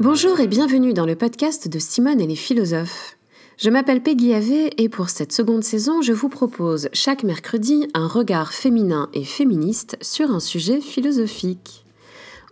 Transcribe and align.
Bonjour 0.00 0.40
et 0.40 0.46
bienvenue 0.46 0.94
dans 0.94 1.06
le 1.06 1.16
podcast 1.16 1.68
de 1.68 1.78
Simone 1.78 2.20
et 2.20 2.26
les 2.26 2.34
philosophes. 2.34 3.18
Je 3.56 3.68
m'appelle 3.68 4.02
Peggy 4.02 4.32
Ave 4.32 4.70
et 4.76 4.88
pour 4.88 5.10
cette 5.10 5.32
seconde 5.32 5.64
saison, 5.64 6.02
je 6.02 6.12
vous 6.12 6.28
propose 6.28 6.88
chaque 6.92 7.24
mercredi 7.24 7.88
un 7.94 8.06
regard 8.06 8.52
féminin 8.52 9.10
et 9.12 9.24
féministe 9.24 9.96
sur 10.00 10.30
un 10.30 10.40
sujet 10.40 10.80
philosophique. 10.80 11.84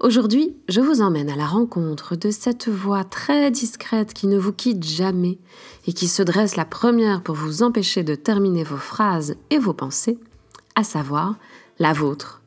Aujourd'hui, 0.00 0.54
je 0.68 0.82
vous 0.82 1.00
emmène 1.00 1.30
à 1.30 1.36
la 1.36 1.46
rencontre 1.46 2.16
de 2.16 2.30
cette 2.30 2.68
voix 2.68 3.02
très 3.02 3.50
discrète 3.50 4.12
qui 4.12 4.26
ne 4.26 4.38
vous 4.38 4.52
quitte 4.52 4.84
jamais 4.84 5.38
et 5.86 5.94
qui 5.94 6.06
se 6.06 6.22
dresse 6.22 6.56
la 6.56 6.66
première 6.66 7.22
pour 7.22 7.34
vous 7.34 7.62
empêcher 7.62 8.02
de 8.04 8.14
terminer 8.14 8.62
vos 8.62 8.76
phrases 8.76 9.36
et 9.48 9.56
vos 9.58 9.72
pensées, 9.72 10.18
à 10.74 10.84
savoir 10.84 11.36
la 11.78 11.94
vôtre, 11.94 12.42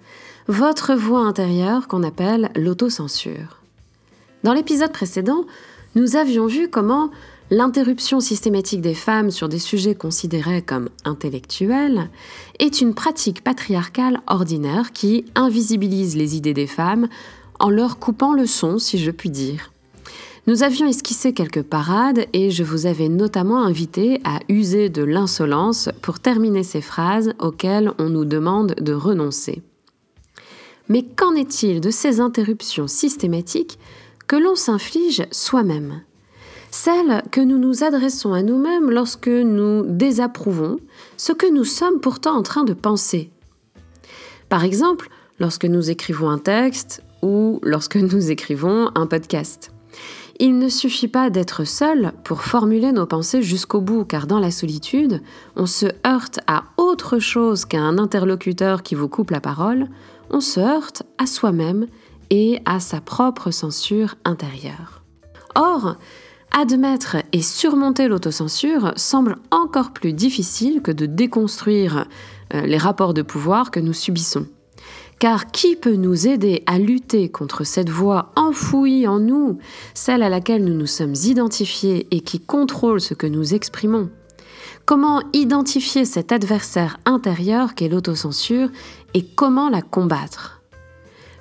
votre 0.48 0.94
voix 0.94 1.22
intérieure 1.22 1.88
qu'on 1.88 2.04
appelle 2.04 2.52
l'autocensure. 2.56 3.58
Dans 4.44 4.54
l'épisode 4.54 4.92
précédent, 4.92 5.46
nous 5.96 6.18
avions 6.18 6.46
vu 6.46 6.70
comment 6.70 7.10
l'interruption 7.50 8.20
systématique 8.20 8.82
des 8.82 8.94
femmes 8.94 9.32
sur 9.32 9.50
des 9.50 9.58
sujets 9.58 9.96
considérés 9.96 10.62
comme 10.62 10.90
intellectuels 11.04 12.12
est 12.60 12.80
une 12.80 12.94
pratique 12.94 13.44
patriarcale 13.44 14.22
ordinaire 14.28 14.92
qui 14.92 15.26
invisibilise 15.34 16.16
les 16.16 16.36
idées 16.36 16.54
des 16.54 16.68
femmes 16.68 17.08
en 17.60 17.70
leur 17.70 18.00
coupant 18.00 18.34
le 18.34 18.46
son, 18.46 18.80
si 18.80 18.98
je 18.98 19.12
puis 19.12 19.30
dire. 19.30 19.72
Nous 20.48 20.64
avions 20.64 20.88
esquissé 20.88 21.34
quelques 21.34 21.62
parades 21.62 22.26
et 22.34 22.50
je 22.50 22.64
vous 22.64 22.86
avais 22.86 23.10
notamment 23.10 23.62
invité 23.62 24.20
à 24.24 24.40
user 24.50 24.90
de 24.90 25.04
l'insolence 25.04 25.90
pour 26.02 26.20
terminer 26.20 26.64
ces 26.64 26.82
phrases 26.82 27.34
auxquelles 27.40 27.92
on 28.00 28.10
nous 28.10 28.26
demande 28.26 28.74
de 28.80 28.94
renoncer. 28.94 29.62
Mais 30.88 31.04
qu'en 31.04 31.36
est-il 31.36 31.82
de 31.82 31.92
ces 31.92 32.20
interruptions 32.20 32.88
systématiques 32.88 33.78
que 34.28 34.36
l'on 34.36 34.56
s'inflige 34.56 35.28
soi-même? 35.30 36.02
Celle 36.72 37.24
que 37.32 37.42
nous 37.42 37.60
nous 37.60 37.84
adressons 37.84 38.34
à 38.34 38.42
nous-mêmes 38.42 38.90
lorsque 38.90 39.28
nous 39.28 39.84
désapprouvons 39.86 40.78
ce 41.18 41.32
que 41.32 41.52
nous 41.52 41.64
sommes 41.64 42.00
pourtant 42.00 42.36
en 42.36 42.44
train 42.44 42.64
de 42.64 42.74
penser. 42.74 43.30
Par 44.50 44.64
exemple, 44.64 45.10
lorsque 45.40 45.66
nous 45.66 45.92
écrivons 45.92 46.30
un 46.30 46.40
texte 46.40 47.04
ou 47.22 47.60
lorsque 47.64 47.98
nous 47.98 48.32
écrivons 48.32 48.92
un 48.96 49.08
podcast. 49.08 49.72
Il 50.42 50.58
ne 50.58 50.70
suffit 50.70 51.10
pas 51.10 51.30
d'être 51.30 51.66
seul 51.66 52.14
pour 52.24 52.44
formuler 52.44 52.94
nos 52.94 53.06
pensées 53.06 53.42
jusqu'au 53.42 53.82
bout, 53.82 54.06
car 54.06 54.26
dans 54.26 54.40
la 54.40 54.52
solitude, 54.52 55.22
on 55.58 55.66
se 55.66 55.88
heurte 56.08 56.40
à 56.48 56.64
autre 56.78 57.20
chose 57.20 57.66
qu'à 57.66 57.82
un 57.82 57.98
interlocuteur 57.98 58.82
qui 58.82 58.96
vous 58.96 59.10
coupe 59.10 59.32
la 59.32 59.42
parole, 59.42 59.88
on 60.30 60.40
se 60.40 60.62
heurte 60.62 61.04
à 61.18 61.26
soi-même 61.26 61.88
et 62.30 62.62
à 62.64 62.80
sa 62.80 63.02
propre 63.02 63.52
censure 63.52 64.16
intérieure. 64.24 65.02
Or, 65.56 65.98
admettre 66.52 67.18
et 67.34 67.42
surmonter 67.42 68.08
l'autocensure 68.08 68.94
semble 68.96 69.38
encore 69.52 69.92
plus 69.92 70.14
difficile 70.14 70.82
que 70.82 70.92
de 70.92 71.06
déconstruire 71.06 72.08
euh, 72.54 72.62
les 72.62 72.78
rapports 72.78 73.14
de 73.14 73.24
pouvoir 73.24 73.72
que 73.72 73.82
nous 73.82 73.94
subissons. 73.94 74.48
Car 75.20 75.52
qui 75.52 75.76
peut 75.76 75.98
nous 75.98 76.30
aider 76.30 76.64
à 76.66 76.80
lutter 76.80 77.28
contre 77.28 77.66
cette 77.66 77.90
voix 77.90 78.32
enfouie 78.38 79.06
en 79.06 79.20
nous, 79.20 79.58
celle 79.94 80.24
à 80.24 80.30
laquelle 80.30 80.64
nous 80.64 80.74
nous 80.74 80.88
sommes 80.88 81.16
identifiés 81.26 82.08
et 82.12 82.22
qui 82.22 82.40
contrôle 82.40 83.02
ce 83.02 83.14
que 83.14 83.28
nous 83.28 83.54
exprimons? 83.54 84.10
Comment 84.86 85.22
identifier 85.34 86.06
cet 86.06 86.32
adversaire 86.32 87.00
intérieur 87.04 87.76
qu'est 87.76 87.90
l'autocensure 87.90 88.70
et 89.14 89.26
comment 89.26 89.70
la 89.70 89.82
combattre? 89.82 90.62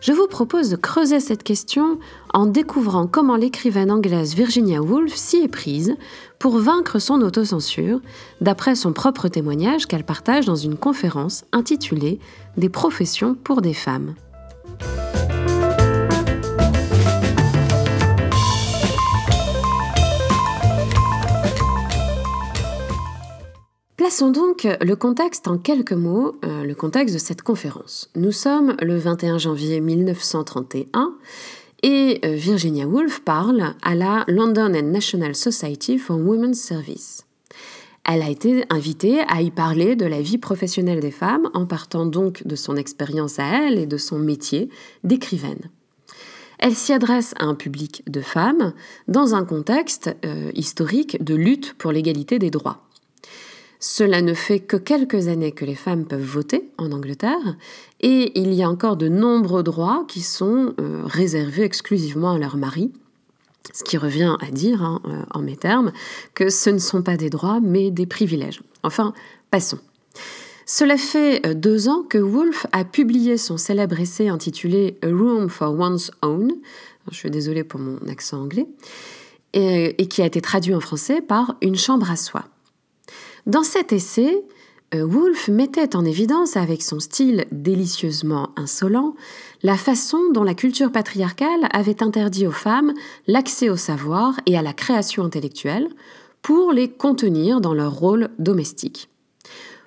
Je 0.00 0.12
vous 0.12 0.26
propose 0.26 0.70
de 0.70 0.76
creuser 0.76 1.20
cette 1.20 1.44
question 1.44 2.00
en 2.34 2.46
découvrant 2.46 3.06
comment 3.06 3.36
l'écrivaine 3.36 3.92
anglaise 3.92 4.34
Virginia 4.34 4.80
Woolf 4.82 5.14
s'y 5.14 5.38
est 5.38 5.48
prise 5.48 5.96
pour 6.38 6.58
vaincre 6.58 6.98
son 6.98 7.20
autocensure, 7.20 8.00
d'après 8.40 8.74
son 8.74 8.92
propre 8.92 9.28
témoignage 9.28 9.86
qu'elle 9.86 10.04
partage 10.04 10.46
dans 10.46 10.56
une 10.56 10.76
conférence 10.76 11.44
intitulée 11.52 12.20
Des 12.56 12.68
professions 12.68 13.34
pour 13.34 13.60
des 13.60 13.74
femmes. 13.74 14.14
Plaçons 23.96 24.30
donc 24.30 24.66
le 24.80 24.94
contexte 24.94 25.48
en 25.48 25.58
quelques 25.58 25.92
mots, 25.92 26.36
euh, 26.44 26.64
le 26.64 26.74
contexte 26.74 27.14
de 27.14 27.18
cette 27.18 27.42
conférence. 27.42 28.10
Nous 28.16 28.32
sommes 28.32 28.74
le 28.80 28.96
21 28.96 29.38
janvier 29.38 29.80
1931 29.80 31.14
et 31.82 32.20
euh, 32.24 32.34
Virginia 32.34 32.86
Woolf 32.86 33.20
parle 33.20 33.74
à 33.82 33.94
la 33.94 34.24
London 34.28 34.74
and 34.74 34.90
National 34.90 35.34
Society 35.34 35.98
for 35.98 36.18
Women's 36.18 36.58
Service. 36.58 37.24
Elle 38.04 38.22
a 38.22 38.30
été 38.30 38.64
invitée 38.70 39.20
à 39.28 39.42
y 39.42 39.50
parler 39.50 39.94
de 39.94 40.06
la 40.06 40.22
vie 40.22 40.38
professionnelle 40.38 41.00
des 41.00 41.10
femmes 41.10 41.50
en 41.52 41.66
partant 41.66 42.06
donc 42.06 42.46
de 42.46 42.56
son 42.56 42.76
expérience 42.76 43.38
à 43.38 43.44
elle 43.44 43.78
et 43.78 43.86
de 43.86 43.98
son 43.98 44.18
métier 44.18 44.70
d'écrivaine. 45.04 45.70
Elle 46.58 46.74
s'y 46.74 46.92
adresse 46.92 47.34
à 47.38 47.44
un 47.44 47.54
public 47.54 48.02
de 48.08 48.20
femmes 48.20 48.72
dans 49.06 49.34
un 49.34 49.44
contexte 49.44 50.10
euh, 50.24 50.50
historique 50.54 51.22
de 51.22 51.34
lutte 51.34 51.74
pour 51.74 51.92
l'égalité 51.92 52.38
des 52.38 52.50
droits. 52.50 52.87
Cela 53.80 54.22
ne 54.22 54.34
fait 54.34 54.58
que 54.58 54.76
quelques 54.76 55.28
années 55.28 55.52
que 55.52 55.64
les 55.64 55.76
femmes 55.76 56.04
peuvent 56.04 56.20
voter 56.20 56.68
en 56.78 56.90
Angleterre 56.90 57.56
et 58.00 58.38
il 58.38 58.52
y 58.52 58.64
a 58.64 58.68
encore 58.68 58.96
de 58.96 59.08
nombreux 59.08 59.62
droits 59.62 60.04
qui 60.08 60.20
sont 60.20 60.74
euh, 60.80 61.02
réservés 61.04 61.62
exclusivement 61.62 62.32
à 62.32 62.38
leur 62.38 62.56
mari. 62.56 62.90
Ce 63.72 63.84
qui 63.84 63.96
revient 63.96 64.36
à 64.40 64.50
dire, 64.50 64.82
hein, 64.82 65.00
euh, 65.06 65.22
en 65.30 65.42
mes 65.42 65.56
termes, 65.56 65.92
que 66.34 66.48
ce 66.48 66.70
ne 66.70 66.78
sont 66.78 67.02
pas 67.02 67.16
des 67.16 67.30
droits 67.30 67.60
mais 67.60 67.92
des 67.92 68.06
privilèges. 68.06 68.62
Enfin, 68.82 69.14
passons. 69.52 69.78
Cela 70.66 70.96
fait 70.96 71.46
euh, 71.46 71.54
deux 71.54 71.88
ans 71.88 72.02
que 72.02 72.18
Woolf 72.18 72.66
a 72.72 72.84
publié 72.84 73.36
son 73.36 73.58
célèbre 73.58 74.00
essai 74.00 74.28
intitulé 74.28 74.98
A 75.04 75.06
Room 75.06 75.48
for 75.48 75.78
One's 75.78 76.10
Own, 76.22 76.52
je 77.12 77.16
suis 77.16 77.30
désolée 77.30 77.62
pour 77.62 77.78
mon 77.78 77.98
accent 78.08 78.42
anglais, 78.42 78.66
et 79.54 80.06
qui 80.08 80.20
a 80.20 80.26
été 80.26 80.42
traduit 80.42 80.74
en 80.74 80.80
français 80.80 81.22
par 81.22 81.56
Une 81.62 81.74
chambre 81.74 82.10
à 82.10 82.16
soi. 82.16 82.44
Dans 83.46 83.62
cet 83.62 83.92
essai, 83.92 84.44
euh, 84.94 85.02
Woolf 85.02 85.48
mettait 85.48 85.96
en 85.96 86.04
évidence, 86.04 86.56
avec 86.56 86.82
son 86.82 87.00
style 87.00 87.46
délicieusement 87.52 88.50
insolent, 88.56 89.14
la 89.62 89.76
façon 89.76 90.30
dont 90.32 90.44
la 90.44 90.54
culture 90.54 90.90
patriarcale 90.90 91.68
avait 91.72 92.02
interdit 92.02 92.46
aux 92.46 92.52
femmes 92.52 92.94
l'accès 93.26 93.68
au 93.68 93.76
savoir 93.76 94.34
et 94.46 94.56
à 94.56 94.62
la 94.62 94.72
création 94.72 95.24
intellectuelle 95.24 95.88
pour 96.42 96.72
les 96.72 96.88
contenir 96.88 97.60
dans 97.60 97.74
leur 97.74 97.92
rôle 97.92 98.30
domestique. 98.38 99.08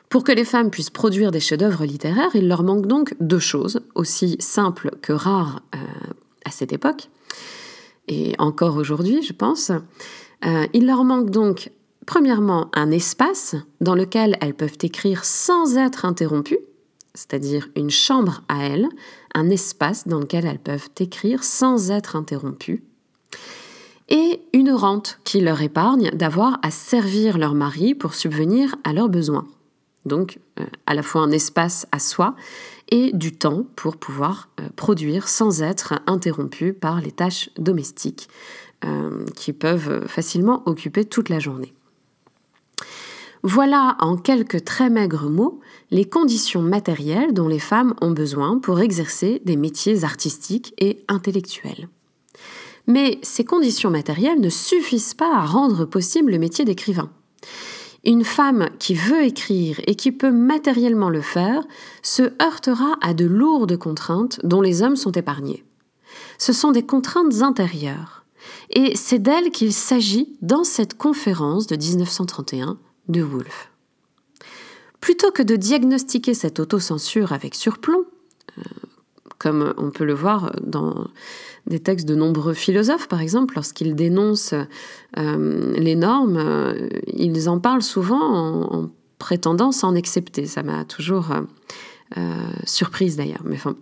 Pour 0.10 0.24
que 0.24 0.32
les 0.32 0.44
femmes 0.44 0.70
puissent 0.70 0.90
produire 0.90 1.32
des 1.32 1.40
chefs-d'œuvre 1.40 1.86
littéraires, 1.86 2.36
il 2.36 2.48
leur 2.48 2.64
manque 2.64 2.86
donc 2.86 3.16
deux 3.22 3.40
choses, 3.40 3.82
aussi 3.96 4.36
simples 4.40 4.92
que 5.02 5.14
rares 5.14 5.62
euh, 5.74 5.78
à 6.44 6.52
cette 6.52 6.74
époque, 6.74 7.10
et 8.08 8.34
encore 8.40 8.76
aujourd'hui, 8.76 9.22
je 9.24 9.34
pense. 9.34 9.72
Euh, 10.46 10.68
il 10.74 10.86
leur 10.86 11.04
manque 11.04 11.30
donc 11.30 11.72
premièrement 12.06 12.70
un 12.74 12.92
espace 12.92 13.56
dans 13.80 13.96
lequel 13.96 14.38
elles 14.42 14.54
peuvent 14.54 14.78
écrire 14.82 15.26
sans 15.26 15.78
être 15.78 16.06
interrompues, 16.06 16.60
c'est-à-dire 17.14 17.70
une 17.76 17.90
chambre 17.90 18.44
à 18.48 18.66
elles, 18.66 18.88
un 19.34 19.50
espace 19.50 20.08
dans 20.08 20.20
lequel 20.20 20.46
elles 20.46 20.60
peuvent 20.60 20.90
écrire 21.00 21.44
sans 21.44 21.92
être 21.92 22.16
interrompues, 22.16 22.84
et 24.10 24.42
une 24.54 24.72
rente 24.72 25.20
qui 25.24 25.40
leur 25.40 25.62
épargne 25.62 26.12
d'avoir 26.12 26.60
à 26.64 26.72
servir 26.72 27.38
leur 27.38 27.54
mari 27.54 27.96
pour 27.96 28.14
subvenir 28.14 28.76
à 28.84 28.94
leurs 28.94 29.10
besoins. 29.10 29.48
Donc 30.06 30.40
euh, 30.60 30.66
à 30.86 30.94
la 30.94 31.04
fois 31.04 31.22
un 31.22 31.32
espace 31.32 31.88
à 31.92 32.00
soi 32.00 32.36
et 32.90 33.12
du 33.14 33.32
temps 33.32 33.66
pour 33.76 33.96
pouvoir 33.98 34.50
euh, 34.60 34.68
produire 34.76 35.28
sans 35.28 35.62
être 35.62 35.94
interrompu 36.08 36.74
par 36.74 37.00
les 37.00 37.12
tâches 37.12 37.52
domestiques 37.58 38.28
euh, 38.84 39.26
qui 39.36 39.54
peuvent 39.54 40.08
facilement 40.08 40.64
occuper 40.66 41.06
toute 41.06 41.30
la 41.30 41.40
journée. 41.40 41.74
Voilà 43.44 43.98
en 44.00 44.18
quelques 44.18 44.66
très 44.66 44.92
maigres 44.92 45.30
mots 45.30 45.60
les 45.90 46.06
conditions 46.06 46.62
matérielles 46.62 47.34
dont 47.34 47.48
les 47.48 47.60
femmes 47.60 47.96
ont 48.00 48.12
besoin 48.12 48.60
pour 48.60 48.80
exercer 48.82 49.42
des 49.46 49.56
métiers 49.56 50.04
artistiques 50.04 50.76
et 50.78 51.04
intellectuels. 51.08 51.90
Mais 52.86 53.20
ces 53.24 53.44
conditions 53.44 53.90
matérielles 53.90 54.40
ne 54.40 54.50
suffisent 54.50 55.16
pas 55.16 55.36
à 55.36 55.46
rendre 55.46 55.86
possible 55.86 56.32
le 56.32 56.40
métier 56.40 56.66
d'écrivain. 56.66 57.10
Une 58.04 58.24
femme 58.24 58.70
qui 58.80 58.94
veut 58.94 59.24
écrire 59.24 59.80
et 59.88 59.96
qui 59.96 60.12
peut 60.12 60.32
matériellement 60.32 61.10
le 61.10 61.22
faire 61.22 61.64
se 62.04 62.34
heurtera 62.42 62.96
à 63.02 63.14
de 63.14 63.26
lourdes 63.26 63.78
contraintes 63.78 64.40
dont 64.44 64.62
les 64.62 64.84
hommes 64.84 64.96
sont 64.96 65.12
épargnés. 65.12 65.64
Ce 66.38 66.54
sont 66.54 66.72
des 66.72 66.84
contraintes 66.84 67.42
intérieures. 67.42 68.26
Et 68.72 68.96
c'est 68.96 69.20
d'elles 69.20 69.52
qu'il 69.52 69.74
s'agit 69.74 70.36
dans 70.42 70.64
cette 70.64 70.96
conférence 70.96 71.68
de 71.68 71.76
1931 71.76 72.80
de 73.12 73.22
Woolf. 73.22 73.70
Plutôt 75.00 75.32
que 75.32 75.42
de 75.42 75.56
diagnostiquer 75.56 76.34
cette 76.34 76.60
autocensure 76.60 77.34
avec 77.34 77.56
surplomb, 77.56 78.06
euh, 78.58 78.62
comme 79.40 79.74
on 79.78 79.90
peut 79.90 80.06
le 80.06 80.14
voir 80.14 80.52
dans 80.62 81.08
des 81.66 81.80
textes 81.80 82.08
de 82.08 82.16
nombreux 82.16 82.54
philosophes, 82.54 83.08
par 83.08 83.22
exemple, 83.22 83.56
lorsqu'ils 83.56 83.96
dénoncent 83.96 84.54
euh, 85.18 85.74
les 85.78 85.96
normes, 85.96 86.38
euh, 86.38 86.90
ils 87.08 87.50
en 87.50 87.60
parlent 87.60 87.82
souvent 87.82 88.22
en, 88.22 88.90
prétendant 89.18 89.72
s'en 89.72 89.96
accepter. 89.96 90.46
Ça 90.48 90.64
m'a 90.64 90.84
toujours 90.84 91.28
surprise 92.66 93.18
d'ailleurs. 93.18 93.44
Mais 93.46 93.56
enfin, 93.56 93.76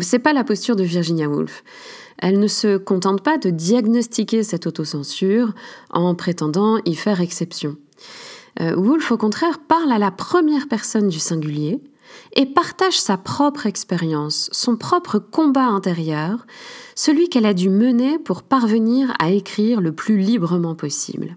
c'est 0.00 0.18
pas 0.18 0.32
la 0.32 0.42
posture 0.42 0.74
de 0.74 0.82
Virginia 0.82 1.28
Woolf. 1.28 1.62
Elle 2.22 2.38
ne 2.38 2.46
se 2.46 2.76
contente 2.76 3.20
pas 3.20 3.36
de 3.36 3.50
diagnostiquer 3.50 4.44
cette 4.44 4.68
autocensure 4.68 5.52
en 5.90 6.14
prétendant 6.14 6.78
y 6.84 6.94
faire 6.94 7.20
exception. 7.20 7.76
Euh, 8.60 8.76
Woolf, 8.76 9.10
au 9.10 9.18
contraire, 9.18 9.58
parle 9.58 9.90
à 9.90 9.98
la 9.98 10.12
première 10.12 10.68
personne 10.68 11.08
du 11.08 11.18
singulier 11.18 11.80
et 12.36 12.46
partage 12.46 13.00
sa 13.00 13.16
propre 13.16 13.66
expérience, 13.66 14.48
son 14.52 14.76
propre 14.76 15.18
combat 15.18 15.66
intérieur, 15.66 16.46
celui 16.94 17.28
qu'elle 17.28 17.46
a 17.46 17.54
dû 17.54 17.70
mener 17.70 18.20
pour 18.20 18.44
parvenir 18.44 19.12
à 19.18 19.30
écrire 19.30 19.80
le 19.80 19.92
plus 19.92 20.18
librement 20.18 20.76
possible. 20.76 21.36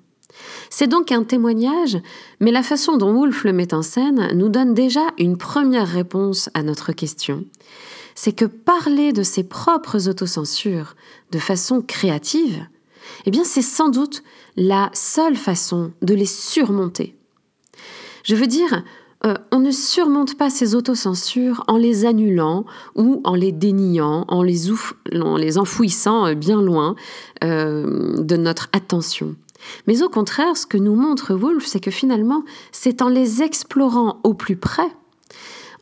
C'est 0.70 0.88
donc 0.88 1.12
un 1.12 1.24
témoignage, 1.24 1.98
mais 2.40 2.52
la 2.52 2.62
façon 2.62 2.98
dont 2.98 3.12
Woolf 3.12 3.44
le 3.44 3.54
met 3.54 3.74
en 3.74 3.82
scène 3.82 4.30
nous 4.36 4.50
donne 4.50 4.76
déjà 4.76 5.08
une 5.18 5.38
première 5.38 5.88
réponse 5.88 6.50
à 6.54 6.62
notre 6.62 6.92
question. 6.92 7.46
C'est 8.16 8.34
que 8.34 8.46
parler 8.46 9.14
de 9.14 9.24
ses 9.24 9.44
propres 9.44 10.10
autocensures 10.10 10.96
de 11.32 11.40
façon 11.40 11.82
créative, 11.82 12.66
eh 13.26 13.32
bien 13.32 13.44
c'est 13.44 13.62
sans 13.62 13.90
doute 13.90 14.24
la 14.56 14.90
seule 14.94 15.36
façon 15.36 15.92
de 16.02 16.14
les 16.14 16.26
surmonter. 16.26 17.16
Je 18.24 18.36
veux 18.36 18.48
dire, 18.48 18.84
euh, 19.26 19.34
on 19.52 19.60
ne 19.60 19.72
surmonte 19.72 20.38
pas 20.38 20.50
ces 20.50 20.76
autocensures 20.76 21.64
en 21.68 21.78
les 21.78 22.06
annulant 22.06 22.66
ou 22.96 23.22
en 23.24 23.36
les 23.36 23.52
déniant, 23.52 24.26
en 24.28 24.44
les, 24.44 24.70
en 25.14 25.38
les 25.38 25.58
enfouissant 25.58 26.28
euh, 26.28 26.36
bien 26.36 26.62
loin 26.62 26.96
euh, 27.44 28.22
de 28.22 28.36
notre 28.36 28.70
attention. 28.74 29.36
Mais 29.88 30.04
au 30.04 30.10
contraire, 30.10 30.56
ce 30.58 30.68
que 30.68 30.78
nous 30.78 30.96
montre 30.96 31.34
Wolf, 31.34 31.66
c'est 31.66 31.80
que 31.80 31.92
finalement, 31.92 32.44
c'est 32.72 33.02
en 33.02 33.10
les 33.10 33.42
explorant 33.42 34.20
au 34.24 34.34
plus 34.34 34.58
près, 34.58 34.90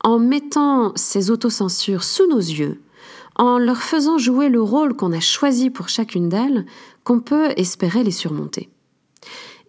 en 0.04 0.20
mettant 0.20 0.92
ces 0.96 1.32
autocensures 1.32 2.04
sous 2.04 2.28
nos 2.28 2.38
yeux, 2.38 2.82
en 3.36 3.58
leur 3.58 3.82
faisant 3.82 4.18
jouer 4.18 4.50
le 4.50 4.62
rôle 4.62 4.96
qu'on 4.96 5.12
a 5.14 5.20
choisi 5.20 5.70
pour 5.70 5.90
chacune 5.90 6.30
d'elles, 6.30 6.66
qu'on 7.04 7.20
peut 7.20 7.50
espérer 7.58 8.04
les 8.04 8.12
surmonter. 8.12 8.70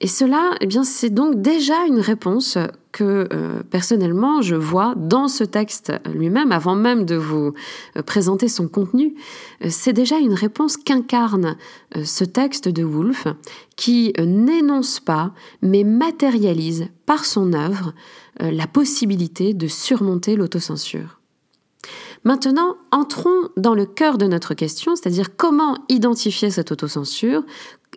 Et 0.00 0.06
cela, 0.06 0.50
eh 0.60 0.68
c'est 0.82 1.10
donc 1.10 1.40
déjà 1.40 1.86
une 1.86 2.00
réponse 2.00 2.58
que 2.92 3.26
euh, 3.32 3.62
personnellement 3.70 4.42
je 4.42 4.54
vois 4.54 4.94
dans 4.96 5.28
ce 5.28 5.44
texte 5.44 5.92
lui-même, 6.12 6.52
avant 6.52 6.74
même 6.74 7.04
de 7.04 7.14
vous 7.14 7.52
euh, 7.96 8.02
présenter 8.02 8.48
son 8.48 8.68
contenu. 8.68 9.14
Euh, 9.64 9.68
c'est 9.70 9.92
déjà 9.92 10.18
une 10.18 10.34
réponse 10.34 10.76
qu'incarne 10.76 11.56
ce 12.04 12.24
texte 12.24 12.68
de 12.68 12.84
Woolf, 12.84 13.28
qui 13.76 14.12
n'énonce 14.18 15.00
pas, 15.00 15.32
mais 15.62 15.84
matérialise 15.84 16.88
par 17.06 17.24
son 17.24 17.52
œuvre 17.52 17.94
la 18.40 18.66
possibilité 18.66 19.54
de 19.54 19.68
surmonter 19.68 20.36
l'autocensure. 20.36 21.20
Maintenant, 22.24 22.76
entrons 22.90 23.50
dans 23.56 23.74
le 23.74 23.84
cœur 23.84 24.16
de 24.16 24.26
notre 24.26 24.54
question, 24.54 24.96
c'est-à-dire 24.96 25.36
comment 25.36 25.76
identifier 25.88 26.50
cette 26.50 26.72
autocensure 26.72 27.44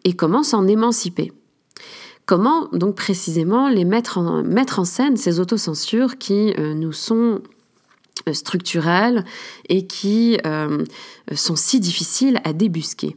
et 0.04 0.14
comment 0.14 0.44
s'en 0.44 0.68
émanciper. 0.68 1.32
Comment 2.26 2.68
donc 2.74 2.96
précisément 2.96 3.70
mettre 3.70 4.18
en, 4.18 4.84
scène 4.84 5.16
ces 5.16 5.40
autocensures 5.40 6.18
qui 6.18 6.54
euh, 6.58 6.74
nous 6.74 6.92
sont 6.92 7.42
euh, 8.28 8.34
structurelles 8.34 9.24
et 9.70 9.88
qui 9.88 10.38
euh, 10.46 10.84
sont 11.34 11.56
si 11.56 11.80
difficiles 11.80 12.42
à 12.44 12.52
débusquer? 12.52 13.16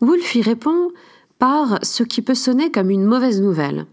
Wolf 0.00 0.36
y 0.36 0.42
répond 0.42 0.92
par 1.40 1.80
ce 1.82 2.04
qui 2.04 2.22
peut 2.22 2.36
sonner 2.36 2.70
comme 2.70 2.90
une 2.90 3.04
mauvaise 3.04 3.40
nouvelle. 3.40 3.86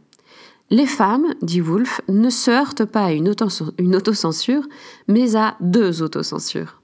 Les 0.72 0.86
femmes, 0.86 1.36
dit 1.42 1.60
Woolf, 1.60 2.00
ne 2.08 2.30
se 2.30 2.50
heurtent 2.50 2.86
pas 2.86 3.04
à 3.04 3.12
une, 3.12 3.28
autocensure, 3.28 4.64
mais 5.10 5.36
à 5.36 5.58
deux 5.60 6.02
autocensures. 6.02 6.82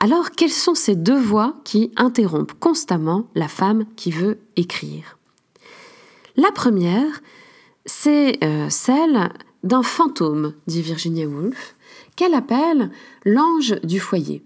Alors, 0.00 0.32
quelles 0.32 0.50
sont 0.50 0.74
ces 0.74 0.96
deux 0.96 1.20
voix 1.20 1.54
qui 1.62 1.92
interrompent 1.94 2.58
constamment 2.58 3.28
la 3.36 3.46
femme 3.46 3.84
qui 3.94 4.10
veut 4.10 4.40
écrire? 4.56 5.18
La 6.36 6.50
première, 6.50 7.22
c'est 7.86 8.42
euh, 8.42 8.68
celle 8.70 9.30
d'un 9.62 9.84
fantôme, 9.84 10.54
dit 10.66 10.82
Virginia 10.82 11.28
Woolf, 11.28 11.76
qu'elle 12.16 12.34
appelle 12.34 12.90
l'ange 13.24 13.76
du 13.84 14.00
foyer. 14.00 14.42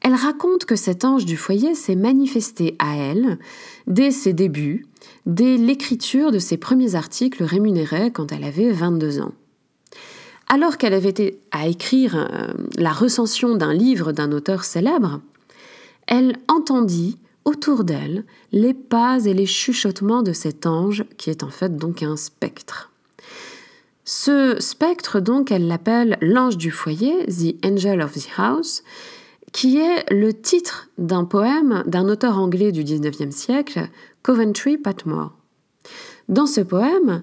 Elle 0.00 0.14
raconte 0.14 0.64
que 0.64 0.76
cet 0.76 1.04
ange 1.04 1.26
du 1.26 1.36
foyer 1.36 1.74
s'est 1.74 1.94
manifesté 1.94 2.74
à 2.78 2.96
elle 2.96 3.38
dès 3.86 4.12
ses 4.12 4.32
débuts 4.32 4.86
dès 5.26 5.56
l'écriture 5.56 6.30
de 6.30 6.38
ses 6.38 6.56
premiers 6.56 6.94
articles 6.94 7.42
rémunérés 7.42 8.10
quand 8.10 8.32
elle 8.32 8.44
avait 8.44 8.70
22 8.70 9.20
ans. 9.20 9.32
Alors 10.48 10.78
qu'elle 10.78 10.94
avait 10.94 11.08
été 11.08 11.40
à 11.50 11.66
écrire 11.66 12.16
euh, 12.16 12.52
la 12.76 12.92
recension 12.92 13.56
d'un 13.56 13.74
livre 13.74 14.12
d'un 14.12 14.30
auteur 14.30 14.64
célèbre, 14.64 15.20
elle 16.06 16.36
entendit 16.48 17.18
autour 17.44 17.84
d'elle 17.84 18.24
les 18.52 18.74
pas 18.74 19.24
et 19.24 19.34
les 19.34 19.46
chuchotements 19.46 20.22
de 20.22 20.32
cet 20.32 20.66
ange 20.66 21.04
qui 21.16 21.30
est 21.30 21.42
en 21.42 21.50
fait 21.50 21.76
donc 21.76 22.02
un 22.02 22.16
spectre. 22.16 22.92
Ce 24.08 24.56
spectre, 24.60 25.18
donc, 25.18 25.50
elle 25.50 25.66
l'appelle 25.66 26.16
l'ange 26.20 26.56
du 26.56 26.70
foyer, 26.70 27.26
The 27.26 27.56
Angel 27.66 28.00
of 28.00 28.12
the 28.12 28.28
House, 28.36 28.84
qui 29.52 29.78
est 29.78 30.08
le 30.12 30.32
titre 30.32 30.88
d'un 30.96 31.24
poème 31.24 31.82
d'un 31.86 32.08
auteur 32.08 32.38
anglais 32.38 32.70
du 32.70 32.84
XIXe 32.84 33.34
siècle, 33.34 33.88
Coventry 34.26 34.76
Patmore. 34.76 35.30
Dans 36.28 36.46
ce 36.46 36.60
poème, 36.60 37.22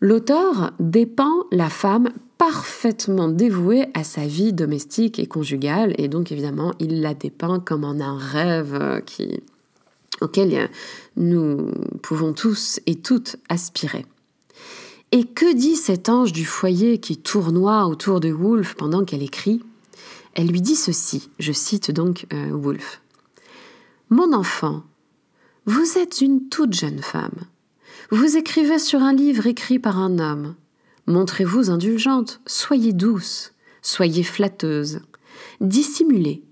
l'auteur 0.00 0.72
dépeint 0.78 1.46
la 1.50 1.70
femme 1.70 2.10
parfaitement 2.36 3.28
dévouée 3.28 3.86
à 3.94 4.04
sa 4.04 4.26
vie 4.26 4.52
domestique 4.52 5.18
et 5.18 5.26
conjugale, 5.26 5.94
et 5.96 6.08
donc 6.08 6.30
évidemment, 6.30 6.74
il 6.78 7.00
la 7.00 7.14
dépeint 7.14 7.58
comme 7.58 7.84
en 7.84 7.98
un 8.00 8.18
rêve 8.18 9.02
qui, 9.06 9.42
auquel 10.20 10.68
nous 11.16 11.70
pouvons 12.02 12.34
tous 12.34 12.80
et 12.84 12.96
toutes 12.96 13.36
aspirer. 13.48 14.04
Et 15.12 15.24
que 15.24 15.54
dit 15.54 15.74
cet 15.74 16.10
ange 16.10 16.34
du 16.34 16.44
foyer 16.44 16.98
qui 16.98 17.16
tournoie 17.16 17.86
autour 17.86 18.20
de 18.20 18.30
Wolfe 18.30 18.74
pendant 18.74 19.06
qu'elle 19.06 19.22
écrit? 19.22 19.62
Elle 20.34 20.48
lui 20.48 20.60
dit 20.60 20.76
ceci, 20.76 21.30
je 21.38 21.52
cite 21.52 21.90
donc 21.90 22.26
euh, 22.34 22.50
Wolfe. 22.52 23.00
Mon 24.10 24.34
enfant, 24.34 24.82
vous 25.66 25.98
êtes 25.98 26.20
une 26.20 26.48
toute 26.48 26.72
jeune 26.72 27.02
femme. 27.02 27.46
Vous 28.10 28.36
écrivez 28.36 28.78
sur 28.78 29.02
un 29.02 29.12
livre 29.12 29.46
écrit 29.46 29.78
par 29.78 29.98
un 29.98 30.18
homme. 30.18 30.54
Montrez-vous 31.06 31.70
indulgente, 31.70 32.40
soyez 32.46 32.92
douce, 32.92 33.52
soyez 33.82 34.22
flatteuse, 34.22 35.00
dissimulez, 35.60 36.42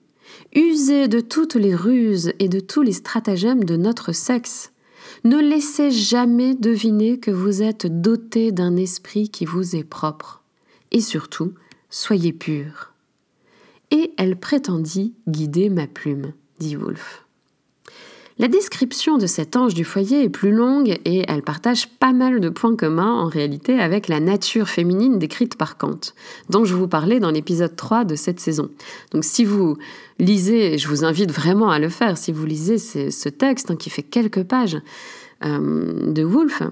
usez 0.55 1.09
de 1.09 1.21
toutes 1.21 1.55
les 1.55 1.75
ruses 1.75 2.33
et 2.38 2.49
de 2.49 2.61
tous 2.61 2.83
les 2.83 2.93
stratagèmes 2.93 3.65
de 3.65 3.77
notre 3.77 4.12
sexe. 4.12 4.73
Ne 5.25 5.38
laissez 5.38 5.91
jamais 5.91 6.55
deviner 6.55 7.19
que 7.19 7.31
vous 7.31 7.62
êtes 7.62 7.87
dotée 7.87 8.53
d'un 8.53 8.77
esprit 8.77 9.31
qui 9.31 9.45
vous 9.45 9.75
est 9.75 9.85
propre. 9.85 10.43
Et 10.91 11.00
surtout, 11.00 11.55
soyez 11.91 12.33
pure. 12.33 12.93
Et 13.91 14.12
elle 14.17 14.37
prétendit 14.37 15.15
guider 15.27 15.71
ma 15.71 15.87
plume, 15.87 16.33
dit 16.59 16.77
Wolfe. 16.77 17.25
La 18.40 18.47
description 18.47 19.18
de 19.18 19.26
cet 19.26 19.57
ange 19.57 19.75
du 19.75 19.83
foyer 19.83 20.23
est 20.23 20.28
plus 20.28 20.52
longue 20.52 21.00
et 21.04 21.25
elle 21.26 21.42
partage 21.42 21.88
pas 21.88 22.12
mal 22.12 22.38
de 22.38 22.49
points 22.49 22.76
communs 22.76 23.12
en 23.12 23.26
réalité 23.26 23.80
avec 23.80 24.07
la 24.07 24.21
nature 24.21 24.68
féminine 24.68 25.18
décrite 25.18 25.57
par 25.57 25.76
Kant, 25.76 25.99
dont 26.49 26.64
je 26.64 26.75
vous 26.75 26.87
parlais 26.87 27.18
dans 27.18 27.33
l'épisode 27.33 27.75
3 27.75 28.04
de 28.04 28.14
cette 28.14 28.38
saison. 28.38 28.71
Donc 29.11 29.25
si 29.25 29.45
vous 29.45 29.76
lisez, 30.21 30.75
et 30.75 30.78
je 30.78 30.87
vous 30.87 31.04
invite 31.04 31.33
vraiment 31.33 31.71
à 31.71 31.80
le 31.80 31.88
faire, 31.88 32.16
si 32.16 32.30
vous 32.30 32.47
lisez 32.47 32.78
ce 32.78 33.28
texte 33.28 33.73
hein, 33.73 33.76
qui 33.76 33.90
fait 33.90 34.04
quelques 34.04 34.45
pages 34.45 34.78
euh, 35.45 36.12
de 36.12 36.23
Woolf, 36.23 36.62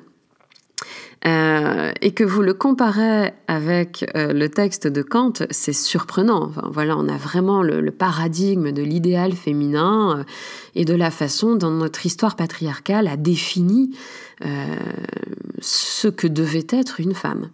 euh, 1.27 1.93
et 2.03 2.13
que 2.13 2.23
vous 2.23 2.43
le 2.43 2.55
comparez 2.55 3.33
avec 3.49 4.05
euh, 4.15 4.33
le 4.33 4.49
texte 4.49 4.87
de 4.87 5.03
Kant, 5.03 5.33
c'est 5.51 5.73
surprenant. 5.73 6.53
voilà, 6.71 6.97
on 6.97 7.09
a 7.09 7.17
vraiment 7.17 7.63
le, 7.63 7.91
paradigme 7.91 8.71
de 8.71 8.83
l'idéal 8.83 9.33
féminin 9.33 10.19
euh, 10.19 10.25
et 10.75 10.85
de 10.85 10.95
la 10.95 11.11
façon 11.11 11.57
dont 11.57 11.71
notre 11.71 12.05
histoire 12.07 12.37
patriarcale 12.37 13.09
a 13.09 13.17
défini 13.17 13.97
ce 15.63 16.09
que 16.09 16.27
devait 16.27 16.67
être 16.69 17.01
une 17.01 17.15
femme. 17.15 17.49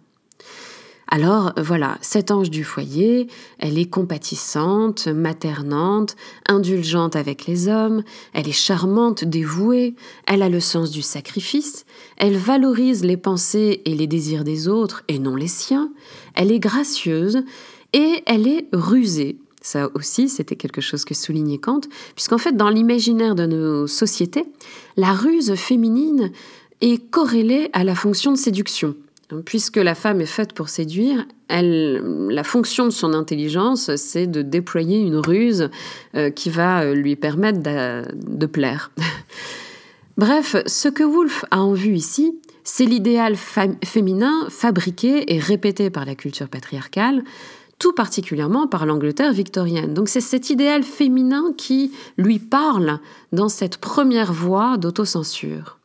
Alors 1.15 1.53
voilà, 1.57 1.99
cet 2.01 2.31
ange 2.31 2.49
du 2.49 2.63
foyer, 2.63 3.27
elle 3.59 3.77
est 3.77 3.85
compatissante, 3.85 5.05
maternante, 5.05 6.15
indulgente 6.47 7.15
avec 7.15 7.45
les 7.45 7.67
hommes, 7.67 8.01
elle 8.33 8.49
est 8.49 8.51
charmante, 8.51 9.23
dévouée, 9.23 9.93
elle 10.25 10.41
a 10.41 10.49
le 10.49 10.59
sens 10.59 10.89
du 10.89 11.03
sacrifice, 11.03 11.85
elle 12.17 12.35
valorise 12.35 13.05
les 13.05 13.15
pensées 13.15 13.83
et 13.85 13.93
les 13.93 14.07
désirs 14.07 14.43
des 14.43 14.67
autres 14.67 15.03
et 15.07 15.19
non 15.19 15.35
les 15.35 15.47
siens, 15.47 15.91
elle 16.33 16.51
est 16.51 16.57
gracieuse 16.57 17.43
et 17.93 18.23
elle 18.25 18.47
est 18.47 18.67
rusée. 18.73 19.37
Ça 19.61 19.91
aussi, 19.93 20.29
c'était 20.29 20.55
quelque 20.55 20.81
chose 20.81 21.05
que 21.05 21.13
soulignait 21.13 21.59
Kant, 21.59 21.81
puisqu'en 22.15 22.39
fait, 22.39 22.57
dans 22.57 22.69
l'imaginaire 22.69 23.35
de 23.35 23.45
nos 23.45 23.85
sociétés, 23.85 24.45
la 24.97 25.13
ruse 25.13 25.53
féminine 25.53 26.31
est 26.81 27.07
corrélée 27.11 27.69
à 27.71 27.83
la 27.83 27.93
fonction 27.93 28.31
de 28.31 28.37
séduction. 28.37 28.95
Puisque 29.45 29.77
la 29.77 29.95
femme 29.95 30.21
est 30.21 30.25
faite 30.25 30.53
pour 30.53 30.69
séduire, 30.69 31.25
elle, 31.47 32.27
la 32.29 32.43
fonction 32.43 32.85
de 32.85 32.91
son 32.91 33.13
intelligence, 33.13 33.95
c'est 33.95 34.27
de 34.27 34.41
déployer 34.41 34.99
une 34.99 35.17
ruse 35.17 35.69
euh, 36.15 36.29
qui 36.29 36.49
va 36.49 36.81
euh, 36.81 36.93
lui 36.93 37.15
permettre 37.15 37.59
de, 37.61 38.45
plaire. 38.45 38.91
Bref, 40.17 40.55
ce 40.67 40.89
que 40.89 41.03
Woolf 41.03 41.45
a 41.51 41.61
en 41.61 41.73
vue 41.73 41.95
ici, 41.95 42.39
c'est 42.63 42.85
l'idéal 42.85 43.35
féminin 43.35 44.47
fabriqué 44.49 45.33
et 45.33 45.39
répété 45.39 45.89
par 45.89 46.05
la 46.05 46.15
culture 46.15 46.47
patriarcale, 46.47 47.23
tout 47.79 47.93
particulièrement 47.93 48.67
par 48.67 48.85
l'Angleterre 48.85 49.33
victorienne. 49.33 49.93
Donc 49.93 50.07
c'est 50.07 50.21
cet 50.21 50.49
idéal 50.49 50.83
féminin 50.83 51.53
qui 51.57 51.91
lui 52.17 52.39
parle 52.39 52.99
dans 53.31 53.49
cette 53.49 53.77
première 53.77 54.31
voie 54.31 54.77
d'autocensure. 54.77 55.79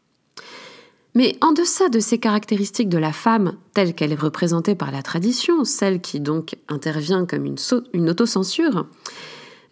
Mais 1.18 1.36
en 1.40 1.50
deçà 1.50 1.88
de 1.88 1.98
ces 1.98 2.18
caractéristiques 2.18 2.88
de 2.88 2.96
la 2.96 3.10
femme 3.10 3.56
telle 3.74 3.92
qu'elle 3.92 4.12
est 4.12 4.20
représentée 4.20 4.76
par 4.76 4.92
la 4.92 5.02
tradition, 5.02 5.64
celle 5.64 6.00
qui 6.00 6.20
donc 6.20 6.54
intervient 6.68 7.26
comme 7.26 7.44
une, 7.44 8.08
autocensure, 8.08 8.86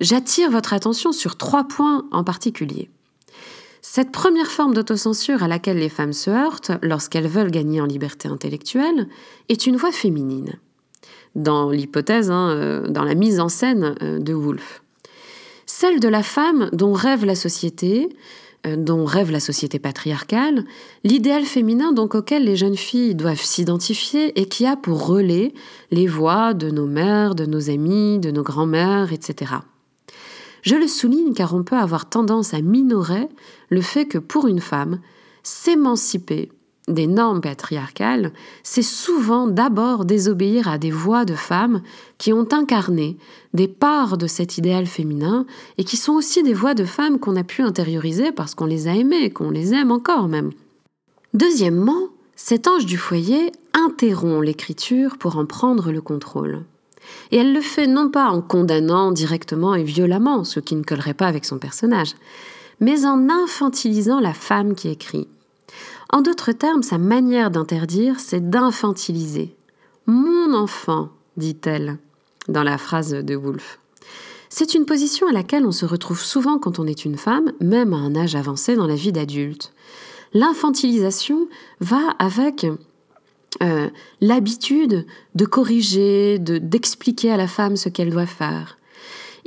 j'attire 0.00 0.50
votre 0.50 0.72
attention 0.72 1.12
sur 1.12 1.36
trois 1.36 1.62
points 1.62 2.04
en 2.10 2.24
particulier. 2.24 2.90
Cette 3.80 4.10
première 4.10 4.50
forme 4.50 4.74
d'autocensure 4.74 5.44
à 5.44 5.46
laquelle 5.46 5.78
les 5.78 5.88
femmes 5.88 6.12
se 6.12 6.30
heurtent 6.30 6.72
lorsqu'elles 6.82 7.28
veulent 7.28 7.52
gagner 7.52 7.80
en 7.80 7.86
liberté 7.86 8.26
intellectuelle 8.26 9.06
est 9.48 9.68
une 9.68 9.76
voix 9.76 9.92
féminine, 9.92 10.58
dans 11.36 11.70
l'hypothèse, 11.70 12.28
hein, 12.28 12.50
euh, 12.56 12.88
dans 12.88 13.04
la 13.04 13.14
mise 13.14 13.38
en 13.38 13.48
scène 13.48 13.94
euh, 14.02 14.18
de 14.18 14.34
Woolf. 14.34 14.82
Celle 15.64 16.00
de 16.00 16.08
la 16.08 16.24
femme 16.24 16.70
dont 16.72 16.92
rêve 16.92 17.24
la 17.24 17.36
société, 17.36 18.08
dont 18.76 19.04
rêve 19.04 19.30
la 19.30 19.40
société 19.40 19.78
patriarcale, 19.78 20.64
l'idéal 21.04 21.44
féminin 21.44 21.92
donc 21.92 22.14
auquel 22.14 22.44
les 22.44 22.56
jeunes 22.56 22.76
filles 22.76 23.14
doivent 23.14 23.42
s'identifier 23.42 24.40
et 24.40 24.46
qui 24.46 24.66
a 24.66 24.76
pour 24.76 25.06
relais 25.06 25.54
les 25.90 26.06
voix 26.06 26.54
de 26.54 26.70
nos 26.70 26.86
mères, 26.86 27.34
de 27.34 27.46
nos 27.46 27.70
amis, 27.70 28.18
de 28.18 28.30
nos 28.30 28.42
grands-mères, 28.42 29.12
etc. 29.12 29.52
Je 30.62 30.74
le 30.74 30.88
souligne 30.88 31.32
car 31.32 31.54
on 31.54 31.62
peut 31.62 31.76
avoir 31.76 32.08
tendance 32.08 32.54
à 32.54 32.60
minorer 32.60 33.28
le 33.68 33.80
fait 33.80 34.06
que 34.06 34.18
pour 34.18 34.48
une 34.48 34.60
femme, 34.60 35.00
s'émanciper 35.42 36.50
des 36.88 37.06
normes 37.06 37.40
patriarcales, 37.40 38.32
c'est 38.62 38.82
souvent 38.82 39.48
d'abord 39.48 40.04
désobéir 40.04 40.68
à 40.68 40.78
des 40.78 40.90
voix 40.90 41.24
de 41.24 41.34
femmes 41.34 41.82
qui 42.18 42.32
ont 42.32 42.46
incarné 42.52 43.16
des 43.54 43.68
parts 43.68 44.16
de 44.16 44.26
cet 44.26 44.58
idéal 44.58 44.86
féminin 44.86 45.46
et 45.78 45.84
qui 45.84 45.96
sont 45.96 46.12
aussi 46.12 46.42
des 46.42 46.54
voix 46.54 46.74
de 46.74 46.84
femmes 46.84 47.18
qu'on 47.18 47.36
a 47.36 47.44
pu 47.44 47.62
intérioriser 47.62 48.30
parce 48.30 48.54
qu'on 48.54 48.66
les 48.66 48.86
a 48.86 48.94
aimées, 48.94 49.30
qu'on 49.30 49.50
les 49.50 49.74
aime 49.74 49.90
encore 49.90 50.28
même. 50.28 50.52
Deuxièmement, 51.34 52.08
cet 52.36 52.68
ange 52.68 52.86
du 52.86 52.96
foyer 52.96 53.50
interrompt 53.74 54.44
l'écriture 54.44 55.18
pour 55.18 55.38
en 55.38 55.46
prendre 55.46 55.90
le 55.90 56.00
contrôle. 56.00 56.64
Et 57.30 57.36
elle 57.36 57.52
le 57.52 57.60
fait 57.60 57.86
non 57.86 58.10
pas 58.10 58.28
en 58.28 58.42
condamnant 58.42 59.10
directement 59.10 59.74
et 59.74 59.84
violemment, 59.84 60.44
ce 60.44 60.60
qui 60.60 60.76
ne 60.76 60.82
collerait 60.82 61.14
pas 61.14 61.26
avec 61.26 61.44
son 61.44 61.58
personnage, 61.58 62.14
mais 62.80 63.04
en 63.06 63.28
infantilisant 63.28 64.20
la 64.20 64.34
femme 64.34 64.74
qui 64.74 64.88
écrit. 64.88 65.28
En 66.12 66.20
d'autres 66.22 66.52
termes, 66.52 66.82
sa 66.82 66.98
manière 66.98 67.50
d'interdire, 67.50 68.20
c'est 68.20 68.48
d'infantiliser. 68.48 69.56
Mon 70.06 70.54
enfant, 70.54 71.10
dit-elle, 71.36 71.98
dans 72.48 72.62
la 72.62 72.78
phrase 72.78 73.10
de 73.10 73.36
Woolf. 73.36 73.80
C'est 74.48 74.74
une 74.74 74.86
position 74.86 75.26
à 75.26 75.32
laquelle 75.32 75.66
on 75.66 75.72
se 75.72 75.84
retrouve 75.84 76.20
souvent 76.20 76.58
quand 76.58 76.78
on 76.78 76.86
est 76.86 77.04
une 77.04 77.16
femme, 77.16 77.52
même 77.60 77.92
à 77.92 77.96
un 77.96 78.14
âge 78.14 78.36
avancé 78.36 78.76
dans 78.76 78.86
la 78.86 78.94
vie 78.94 79.12
d'adulte. 79.12 79.72
L'infantilisation 80.32 81.48
va 81.80 82.14
avec 82.18 82.66
euh, 83.62 83.88
l'habitude 84.20 85.06
de 85.34 85.44
corriger, 85.44 86.38
d'expliquer 86.38 87.32
à 87.32 87.36
la 87.36 87.48
femme 87.48 87.76
ce 87.76 87.88
qu'elle 87.88 88.10
doit 88.10 88.26
faire. 88.26 88.78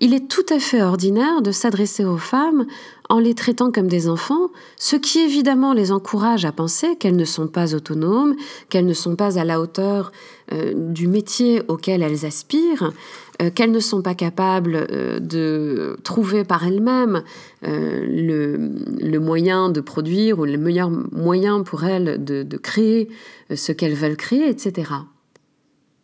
Il 0.02 0.14
est 0.14 0.30
tout 0.30 0.46
à 0.50 0.60
fait 0.60 0.82
ordinaire 0.82 1.42
de 1.42 1.52
s'adresser 1.52 2.06
aux 2.06 2.18
femmes 2.18 2.66
en 3.10 3.20
les 3.20 3.34
traitant 3.34 3.70
comme 3.70 3.88
des 3.88 4.08
enfants, 4.08 4.50
ce 4.78 4.96
qui 4.96 5.20
évidemment 5.20 5.74
les 5.74 5.92
encourage 5.92 6.46
à 6.46 6.54
penser 6.54 6.96
qu'elles 6.96 7.18
ne 7.18 7.26
sont 7.26 7.48
pas 7.48 7.76
autonomes, 7.76 8.36
qu'elles 8.70 8.86
ne 8.86 8.94
sont 8.94 9.18
pas 9.18 9.38
à 9.38 9.44
la 9.44 9.60
hauteur 9.60 10.14
euh, 10.54 10.74
du 10.74 11.10
métier 11.10 11.64
auquel 11.68 12.02
elles 12.02 12.26
aspirent, 12.26 12.94
euh, 13.42 13.50
qu'elles 13.50 13.72
ne 13.72 13.80
sont 13.82 14.02
pas 14.02 14.16
capables 14.16 14.88
euh, 14.90 15.20
de 15.20 15.98
trouver 16.06 16.46
par 16.46 16.66
elles-mêmes 16.66 17.22
le, 17.62 19.18
moyen 19.18 19.70
de 19.70 19.82
produire 19.82 20.40
ou 20.40 20.46
le 20.46 20.58
meilleur 20.58 20.90
moyen 20.90 21.62
pour 21.62 21.84
elles 21.84 22.24
de 22.24 22.58
créer 22.58 23.10
ce 23.54 23.74
qu'elles 23.74 23.96
veulent 23.96 24.16
créer, 24.16 24.48
etc. 24.48 24.92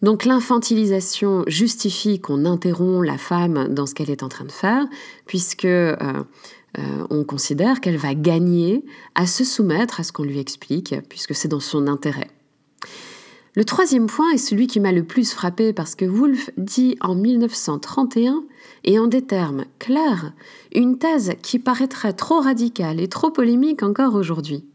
Donc 0.06 0.24
l'infantilisation 0.24 1.44
justifie 1.48 2.20
qu'on 2.20 2.46
interrompt 2.46 3.04
la 3.04 3.18
femme 3.18 3.74
dans 3.74 3.88
ce 3.88 3.96
qu'elle 3.96 4.12
est 4.12 4.22
en 4.22 4.30
train 4.30 4.46
de 4.46 4.52
faire, 4.52 4.86
puisque 5.26 5.66
euh, 5.66 5.96
euh, 5.98 7.08
on 7.10 7.24
considère 7.24 7.82
qu'elle 7.82 7.98
va 7.98 8.14
gagner 8.14 8.86
à 9.16 9.26
se 9.26 9.44
soumettre 9.44 10.00
à 10.00 10.04
ce 10.04 10.12
qu'on 10.12 10.22
lui 10.22 10.38
explique, 10.38 10.94
puisque 11.10 11.34
c'est 11.34 11.48
dans 11.48 11.60
son 11.60 11.88
intérêt. 11.88 12.28
Le 13.56 13.66
troisième 13.66 14.06
point 14.06 14.30
est 14.30 14.38
celui 14.38 14.68
qui 14.68 14.80
m'a 14.80 14.92
le 14.92 15.04
plus 15.04 15.34
frappé 15.34 15.74
parce 15.74 15.96
que 15.96 16.06
Woolf 16.06 16.52
dit 16.56 16.98
en 17.02 17.16
1931, 17.16 18.44
et 18.84 19.00
en 19.00 19.08
des 19.08 19.24
termes 19.24 19.66
clairs, 19.80 20.34
une 20.76 21.00
thèse 21.00 21.34
qui 21.42 21.58
paraîtrait 21.58 22.14
trop 22.14 22.42
radicale 22.42 23.00
et 23.00 23.08
trop 23.08 23.32
polémique 23.32 23.82
encore 23.82 24.14
aujourd'hui. 24.14 24.66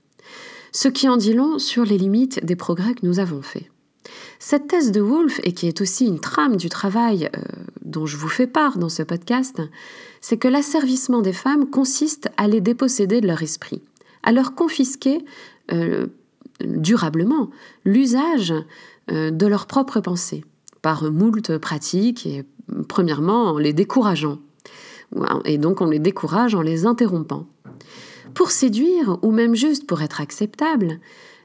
Ce 0.73 0.89
qui 0.89 1.09
en 1.09 1.17
dit 1.17 1.35
long 1.35 1.61
sur 1.61 1.85
les 1.85 1.99
limites 1.99 2.45
des 2.45 2.57
progrès 2.57 2.95
que 2.95 3.07
nous 3.07 3.21
avons 3.21 3.43
faits. 3.43 3.71
Cette 4.39 4.69
thèse 4.69 4.93
de 4.93 5.01
Woolf, 5.01 5.41
et 5.45 5.53
qui 5.53 5.67
est 5.69 5.81
aussi 5.81 6.07
une 6.07 6.21
trame 6.21 6.57
du 6.57 6.69
travail 6.69 7.29
euh, 7.37 7.41
dont 7.83 8.07
je 8.07 8.17
vous 8.17 8.29
fais 8.29 8.47
part 8.47 8.79
dans 8.79 8.89
ce 8.89 9.03
podcast, 9.03 9.61
c'est 10.21 10.39
que 10.39 10.49
l'asservissement 10.49 11.21
des 11.21 11.33
femmes 11.33 11.69
consiste 11.69 12.31
à 12.37 12.49
les 12.49 12.61
déposséder 12.61 13.21
de 13.21 13.27
leur 13.27 13.43
esprit, 13.43 13.83
à 14.23 14.33
leur 14.33 14.55
confisquer 14.55 15.25
euh, 15.73 16.07
durablement 16.65 17.51
l'usage 17.85 18.55
euh, 19.11 19.31
de 19.31 19.47
leur 19.47 19.67
propre 19.67 20.01
pensée, 20.01 20.45
par 20.83 21.11
moult 21.11 21.59
pratiques, 21.59 22.27
et 22.27 22.45
premièrement 22.89 23.51
en 23.51 23.59
les 23.59 23.73
décourageant. 23.73 24.39
Et 25.45 25.59
donc 25.59 25.81
on 25.81 25.87
les 25.87 25.99
décourage 25.99 26.55
en 26.55 26.63
les 26.63 26.87
interrompant. 26.87 27.47
Pour 28.35 28.51
séduire, 28.51 29.19
ou 29.23 29.33
même 29.33 29.55
juste 29.55 29.87
pour 29.87 30.03
être 30.03 30.21
acceptable, 30.21 31.01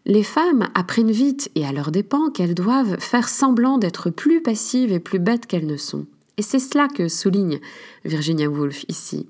les 0.05 0.23
femmes 0.23 0.69
apprennent 0.75 1.11
vite 1.11 1.49
et 1.55 1.65
à 1.65 1.71
leur 1.71 1.91
dépens 1.91 2.29
qu'elles 2.29 2.55
doivent 2.55 2.99
faire 2.99 3.27
semblant 3.27 3.77
d'être 3.77 4.09
plus 4.09 4.41
passives 4.41 4.91
et 4.91 4.99
plus 4.99 5.19
bêtes 5.19 5.47
qu'elles 5.47 5.65
ne 5.65 5.77
sont. 5.77 6.05
Et 6.37 6.41
c'est 6.41 6.59
cela 6.59 6.87
que 6.87 7.07
souligne 7.07 7.59
Virginia 8.03 8.47
Woolf 8.47 8.85
ici. 8.87 9.27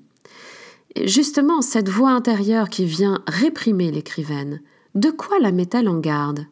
justement, 1.04 1.62
cette 1.62 1.88
voix 1.88 2.10
intérieure 2.10 2.70
qui 2.70 2.84
vient 2.84 3.22
réprimer 3.26 3.90
l'écrivaine, 3.90 4.60
de 4.94 5.10
quoi 5.10 5.38
la 5.38 5.52
met-elle 5.52 5.88
en 5.88 5.98
garde? 5.98 6.46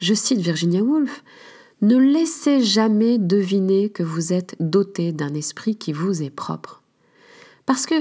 Je 0.00 0.14
cite 0.14 0.40
Virginia 0.40 0.82
Woolf 0.82 1.22
Ne 1.80 1.96
laissez 1.96 2.60
jamais 2.60 3.18
deviner 3.18 3.88
que 3.88 4.02
vous 4.02 4.32
êtes 4.32 4.56
doté 4.58 5.12
d'un 5.12 5.32
esprit 5.34 5.76
qui 5.76 5.92
vous 5.92 6.22
est 6.22 6.30
propre. 6.30 6.82
Parce 7.66 7.86
que 7.86 7.94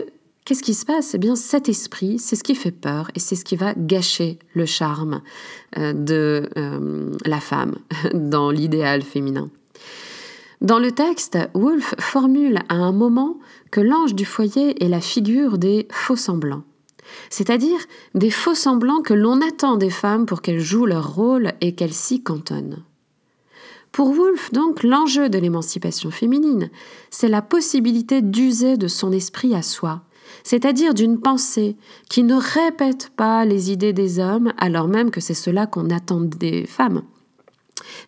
Qu'est-ce 0.45 0.63
qui 0.63 0.73
se 0.73 0.85
passe? 0.85 1.13
Eh 1.13 1.17
bien, 1.17 1.35
cet 1.35 1.69
esprit, 1.69 2.19
c'est 2.19 2.35
ce 2.35 2.43
qui 2.43 2.55
fait 2.55 2.71
peur 2.71 3.09
et 3.15 3.19
c'est 3.19 3.35
ce 3.35 3.45
qui 3.45 3.55
va 3.55 3.73
gâcher 3.77 4.39
le 4.53 4.65
charme 4.65 5.21
euh, 5.77 5.93
de 5.93 6.49
euh, 6.57 7.11
la 7.25 7.39
femme 7.39 7.75
dans 8.13 8.51
l'idéal 8.51 9.03
féminin. 9.03 9.49
Dans 10.59 10.79
le 10.79 10.91
texte, 10.91 11.37
Wolfe 11.53 11.95
formule 11.99 12.59
à 12.69 12.75
un 12.75 12.91
moment 12.91 13.39
que 13.71 13.81
l'ange 13.81 14.15
du 14.15 14.25
foyer 14.25 14.83
est 14.83 14.89
la 14.89 15.01
figure 15.01 15.57
des 15.57 15.87
faux 15.91 16.15
semblants, 16.15 16.63
c'est-à-dire 17.29 17.79
des 18.13 18.29
faux 18.29 18.55
semblants 18.55 19.01
que 19.01 19.13
l'on 19.13 19.41
attend 19.41 19.77
des 19.77 19.89
femmes 19.89 20.25
pour 20.25 20.41
qu'elles 20.41 20.61
jouent 20.61 20.85
leur 20.85 21.15
rôle 21.15 21.53
et 21.61 21.75
qu'elles 21.75 21.93
s'y 21.93 22.21
cantonnent. 22.21 22.83
Pour 23.91 24.09
Woolf, 24.09 24.51
donc, 24.51 24.83
l'enjeu 24.83 25.29
de 25.29 25.37
l'émancipation 25.37 26.11
féminine, 26.11 26.69
c'est 27.11 27.27
la 27.27 27.41
possibilité 27.41 28.21
d'user 28.21 28.75
de 28.75 28.87
son 28.87 29.11
esprit 29.11 29.53
à 29.53 29.61
soi, 29.61 30.01
c'est-à-dire 30.43 30.93
d'une 30.93 31.19
pensée 31.19 31.75
qui 32.09 32.23
ne 32.23 32.35
répète 32.35 33.11
pas 33.15 33.45
les 33.45 33.71
idées 33.71 33.93
des 33.93 34.19
hommes 34.19 34.53
alors 34.57 34.87
même 34.87 35.11
que 35.11 35.21
c'est 35.21 35.33
cela 35.33 35.67
qu'on 35.67 35.89
attend 35.89 36.21
des 36.21 36.65
femmes. 36.65 37.03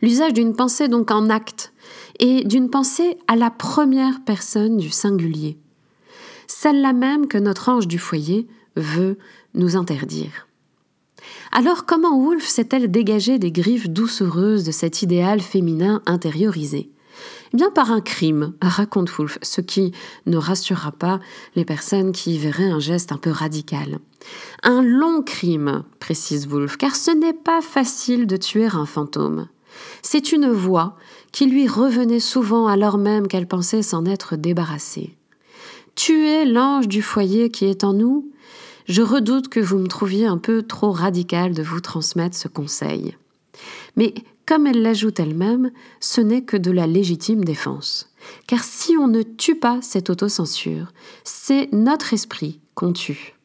L'usage 0.01 0.34
d'une 0.34 0.55
pensée 0.55 0.88
donc 0.88 1.12
en 1.12 1.29
acte, 1.29 1.74
et 2.20 2.44
d'une 2.44 2.70
pensée 2.70 3.17
à 3.27 3.36
la 3.36 3.50
première 3.50 4.24
personne 4.24 4.77
du 4.77 4.89
singulier, 4.89 5.58
celle-là 6.48 6.94
même 6.94 7.27
que 7.27 7.38
notre 7.38 7.70
ange 7.70 7.88
du 7.88 8.00
foyer 8.00 8.48
veut 8.75 9.17
nous 9.53 9.75
interdire. 9.75 10.48
Alors 11.51 11.86
comment 11.86 12.20
Wolfe 12.20 12.48
s'est-elle 12.48 12.91
dégagée 12.91 13.39
des 13.39 13.51
griffes 13.51 13.89
doucereuses 13.89 14.63
de 14.63 14.72
cet 14.72 15.01
idéal 15.01 15.41
féminin 15.41 16.01
intériorisé? 16.05 16.89
Eh 17.54 17.58
bien 17.58 17.70
par 17.70 17.92
un 17.92 18.02
crime, 18.02 18.54
raconte 18.62 19.10
Wolfe, 19.12 19.38
ce 19.42 19.62
qui 19.62 19.92
ne 20.25 20.38
rassurera 20.38 20.92
pas 20.92 21.20
les 21.56 21.66
personnes 21.66 22.12
qui 22.12 22.38
verraient 22.38 22.72
un 22.72 22.80
geste 22.80 23.12
un 23.12 23.18
peu 23.18 23.32
radical. 23.32 24.00
Un 24.64 24.82
long 24.82 25.22
crime, 25.22 25.84
précise 26.00 26.48
Wolfe, 26.48 26.78
car 26.78 26.96
ce 26.96 27.12
n'est 27.12 27.34
pas 27.34 27.62
facile 27.62 28.28
de 28.28 28.38
tuer 28.38 28.68
un 28.68 28.86
fantôme. 28.86 29.48
C'est 30.02 30.32
une 30.32 30.50
voix 30.50 30.96
qui 31.32 31.46
lui 31.46 31.68
revenait 31.68 32.20
souvent 32.20 32.68
alors 32.68 32.98
même 32.98 33.28
qu'elle 33.28 33.48
pensait 33.48 33.82
s'en 33.82 34.06
être 34.06 34.36
débarrassée. 34.36 35.16
Tuer 35.96 36.46
l'ange 36.46 36.88
du 36.88 37.02
foyer 37.02 37.50
qui 37.50 37.66
est 37.66 37.84
en 37.84 37.94
nous? 37.94 38.32
Je 38.88 39.02
redoute 39.02 39.50
que 39.50 39.60
vous 39.60 39.78
me 39.78 39.88
trouviez 39.88 40.25
un 40.25 40.38
peu 40.38 40.62
trop 40.62 40.92
radical 40.92 41.54
de 41.54 41.64
vous 41.64 41.80
transmettre 41.80 42.38
ce 42.38 42.48
conseil. 42.48 43.16
Mais 43.96 44.14
comme 44.46 44.68
elle 44.68 44.82
l'ajoute 44.82 45.20
elle-même, 45.20 45.72
ce 46.00 46.22
n'est 46.22 46.44
que 46.44 46.58
de 46.58 46.72
la 46.72 46.88
légitime 46.88 47.44
défense. 47.44 48.12
Car 48.48 48.64
si 48.64 48.98
on 48.98 49.08
ne 49.08 49.24
tue 49.24 49.56
pas 49.56 49.80
cette 49.82 50.10
autocensure, 50.10 50.94
c'est 51.24 51.70
notre 51.72 52.14
esprit 52.14 52.60
qu'on 52.74 52.94
tue. 52.94 53.36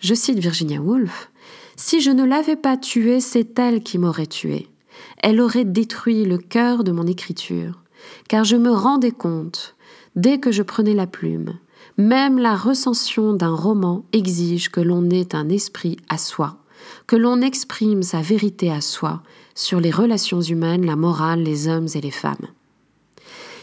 Je 0.00 0.14
cite 0.14 0.38
Virginia 0.38 0.80
Woolf 0.80 1.30
Si 1.76 2.00
je 2.00 2.10
ne 2.10 2.24
l'avais 2.24 2.56
pas 2.56 2.76
tuée, 2.76 3.20
c'est 3.20 3.58
elle 3.58 3.82
qui 3.82 3.98
m'aurait 3.98 4.26
tué 4.26 4.68
elle 5.22 5.40
aurait 5.40 5.64
détruit 5.64 6.24
le 6.24 6.38
cœur 6.38 6.84
de 6.84 6.92
mon 6.92 7.06
écriture, 7.06 7.82
car 8.28 8.44
je 8.44 8.56
me 8.56 8.70
rendais 8.70 9.10
compte, 9.10 9.74
dès 10.16 10.38
que 10.38 10.52
je 10.52 10.62
prenais 10.62 10.94
la 10.94 11.06
plume, 11.06 11.54
même 11.96 12.38
la 12.38 12.54
recension 12.54 13.32
d'un 13.32 13.54
roman 13.54 14.04
exige 14.12 14.70
que 14.70 14.80
l'on 14.80 15.08
ait 15.10 15.34
un 15.34 15.48
esprit 15.48 15.96
à 16.08 16.18
soi, 16.18 16.58
que 17.06 17.16
l'on 17.16 17.40
exprime 17.40 18.02
sa 18.02 18.20
vérité 18.20 18.70
à 18.70 18.80
soi 18.80 19.22
sur 19.54 19.80
les 19.80 19.90
relations 19.90 20.40
humaines, 20.40 20.86
la 20.86 20.96
morale, 20.96 21.42
les 21.42 21.68
hommes 21.68 21.88
et 21.94 22.00
les 22.00 22.10
femmes. 22.10 22.48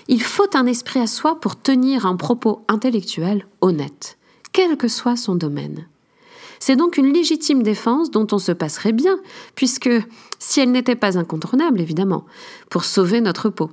Il 0.07 0.21
faut 0.21 0.55
un 0.55 0.65
esprit 0.65 0.99
à 0.99 1.07
soi 1.07 1.39
pour 1.39 1.59
tenir 1.59 2.05
un 2.05 2.15
propos 2.15 2.63
intellectuel 2.67 3.45
honnête, 3.61 4.17
quel 4.51 4.77
que 4.77 4.87
soit 4.87 5.15
son 5.15 5.35
domaine. 5.35 5.87
C'est 6.59 6.75
donc 6.75 6.97
une 6.97 7.11
légitime 7.11 7.63
défense 7.63 8.11
dont 8.11 8.27
on 8.31 8.37
se 8.37 8.51
passerait 8.51 8.91
bien, 8.91 9.19
puisque 9.55 9.89
si 10.37 10.59
elle 10.59 10.71
n'était 10.71 10.95
pas 10.95 11.17
incontournable, 11.17 11.81
évidemment, 11.81 12.25
pour 12.69 12.83
sauver 12.83 13.19
notre 13.19 13.49
peau. 13.49 13.71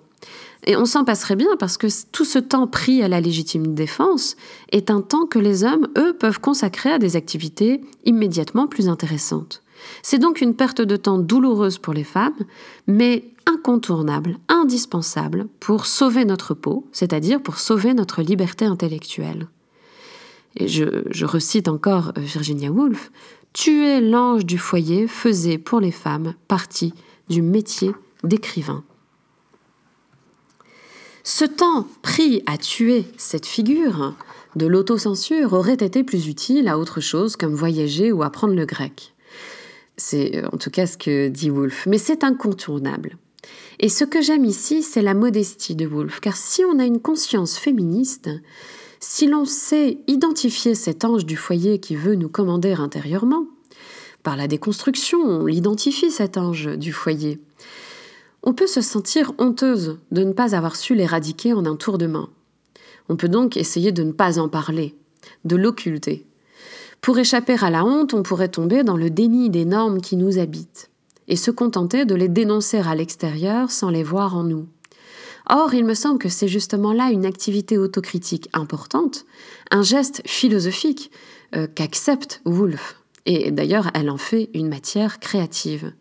Et 0.67 0.77
on 0.77 0.87
s'en 0.87 1.05
passerait 1.05 1.37
bien 1.37 1.57
parce 1.59 1.77
que 1.77 1.87
tout 2.13 2.25
ce 2.25 2.39
temps 2.39 2.67
pris 2.67 3.03
à 3.03 3.09
la 3.09 3.21
légitime 3.21 3.75
défense 3.75 4.37
est 4.73 4.91
un 4.91 5.01
temps 5.03 5.27
que 5.27 5.39
les 5.39 5.65
hommes, 5.65 5.89
eux, 5.97 6.15
peuvent 6.15 6.41
consacrer 6.41 6.91
à 6.91 6.99
des 6.99 7.17
activités 7.17 7.81
immédiatement 8.05 8.67
plus 8.67 8.89
intéressantes. 8.89 9.63
C'est 10.02 10.18
donc 10.18 10.40
une 10.40 10.54
perte 10.54 10.80
de 10.80 10.97
temps 10.97 11.18
douloureuse 11.18 11.78
pour 11.78 11.94
les 11.94 12.04
femmes, 12.04 12.38
mais 12.87 13.25
incontournable, 13.47 14.38
indispensable 14.49 15.49
pour 15.61 15.87
sauver 15.87 16.25
notre 16.25 16.54
peau, 16.54 16.87
c'est-à-dire 16.92 17.42
pour 17.42 17.58
sauver 17.58 17.94
notre 17.94 18.23
liberté 18.23 18.64
intellectuelle 18.64 19.49
et 20.58 20.68
je, 20.68 21.25
recite 21.25 21.68
encore 21.68 22.12
euh, 22.16 22.20
Virginia 22.20 22.70
Woolf, 22.70 23.11
tuer 23.52 24.00
l'ange 24.00 24.44
du 24.44 24.58
foyer 24.58 25.06
faisait 25.06 25.58
pour 25.58 25.80
les 25.80 25.92
femmes 25.92 26.35
partie 26.49 26.92
du 27.28 27.42
métier 27.42 27.92
d'écrivain. 28.25 28.85
Ce 31.23 31.44
temps 31.44 31.87
pris 32.02 32.42
à 32.47 32.56
tuer 32.56 33.04
cette 33.16 33.47
figure 33.47 34.14
de 34.56 34.66
l'autocensure 34.66 35.52
aurait 35.52 35.75
été 35.75 36.02
plus 36.02 36.26
utile 36.26 36.68
à 36.68 36.78
autre 36.78 37.00
chose 37.00 37.37
comme 37.37 37.54
voyager 37.54 38.12
ou 38.12 38.23
apprendre 38.23 38.54
le 38.54 38.64
grec. 38.64 39.14
C'est 39.99 40.37
euh, 40.37 40.49
en 40.52 40.57
tout 40.57 40.71
cas 40.71 40.87
ce 40.87 40.97
que 40.97 41.28
dit 41.28 41.50
Woolf, 41.50 41.87
mais 41.87 41.99
c'est 41.99 42.25
incontournable. 42.25 43.19
Et 43.81 43.88
ce 43.88 44.04
que 44.04 44.23
j'aime 44.23 44.45
ici, 44.45 44.82
c'est 44.82 45.02
la 45.02 45.15
modestie 45.15 45.76
de 45.76 45.87
Woolf, 45.87 46.21
car 46.21 46.37
si 46.37 46.65
on 46.65 46.78
a 46.78 46.87
une 46.87 47.00
conscience 47.00 47.58
féministe, 47.58 48.30
si 49.00 49.26
l'on 49.26 49.45
sait 49.45 49.99
identifier 50.06 50.75
cet 50.75 51.04
ange 51.04 51.26
du 51.26 51.37
foyer 51.37 51.78
qui 51.78 51.95
veut 51.95 52.15
nous 52.15 52.28
commander 52.28 52.73
intérieurement, 52.73 53.47
par 54.23 54.37
la 54.37 54.49
déconstruction, 54.49 55.21
on 55.21 55.47
l'identifie 55.47 56.11
cet 56.11 56.37
ange 56.37 56.76
du 56.76 56.93
foyer. 56.93 57.39
On 58.43 58.54
peut 58.54 58.67
se 58.67 58.80
sentir 58.80 59.32
honteuse 59.39 59.99
de 60.11 60.25
ne 60.25 60.32
pas 60.32 60.54
avoir 60.54 60.76
su 60.76 60.95
l'éradiquer 60.95 61.52
en 61.52 61.67
un 61.67 61.76
tour 61.76 61.99
de 61.99 62.06
main. 62.06 62.28
On 63.08 63.17
peut 63.17 63.28
donc 63.28 63.56
essayer 63.56 63.93
de 63.93 64.02
ne 64.02 64.13
pas 64.13 64.39
en 64.39 64.49
parler, 64.49 64.95
de 65.45 65.56
l'occulter. 65.56 66.26
Pour 67.00 67.19
échapper 67.19 67.56
à 67.61 67.71
la 67.71 67.84
honte, 67.84 68.15
on 68.15 68.23
pourrait 68.23 68.49
tomber 68.49 68.82
dans 68.82 68.97
le 68.97 69.11
déni 69.11 69.50
des 69.50 69.65
normes 69.65 70.00
qui 70.00 70.17
nous 70.17 70.39
habitent, 70.39 70.91
et 71.28 71.37
se 71.37 71.50
contenter 71.50 72.04
de 72.04 72.15
les 72.15 72.28
dénoncer 72.28 72.78
à 72.78 72.95
l'extérieur 72.95 73.71
sans 73.71 73.91
les 73.91 74.02
voir 74.02 74.37
en 74.37 74.45
nous. 74.45 74.67
Or, 75.50 75.73
il 75.73 75.84
me 75.84 75.95
semble 75.95 76.19
que 76.19 76.28
c'est 76.28 76.49
justement 76.49 76.93
là 76.93 77.11
une 77.11 77.25
activité 77.25 77.78
autocritique 77.78 78.50
importante, 78.52 79.25
un 79.71 79.82
geste 79.82 80.23
philosophique 80.26 81.11
euh, 81.56 81.67
qu'accepte 81.75 82.43
Woolf. 82.45 83.00
Et 83.25 83.50
d'ailleurs, 83.50 83.91
elle 83.95 84.11
en 84.11 84.19
fait 84.19 84.50
une 84.52 84.69
matière 84.69 85.21
créative. 85.21 85.93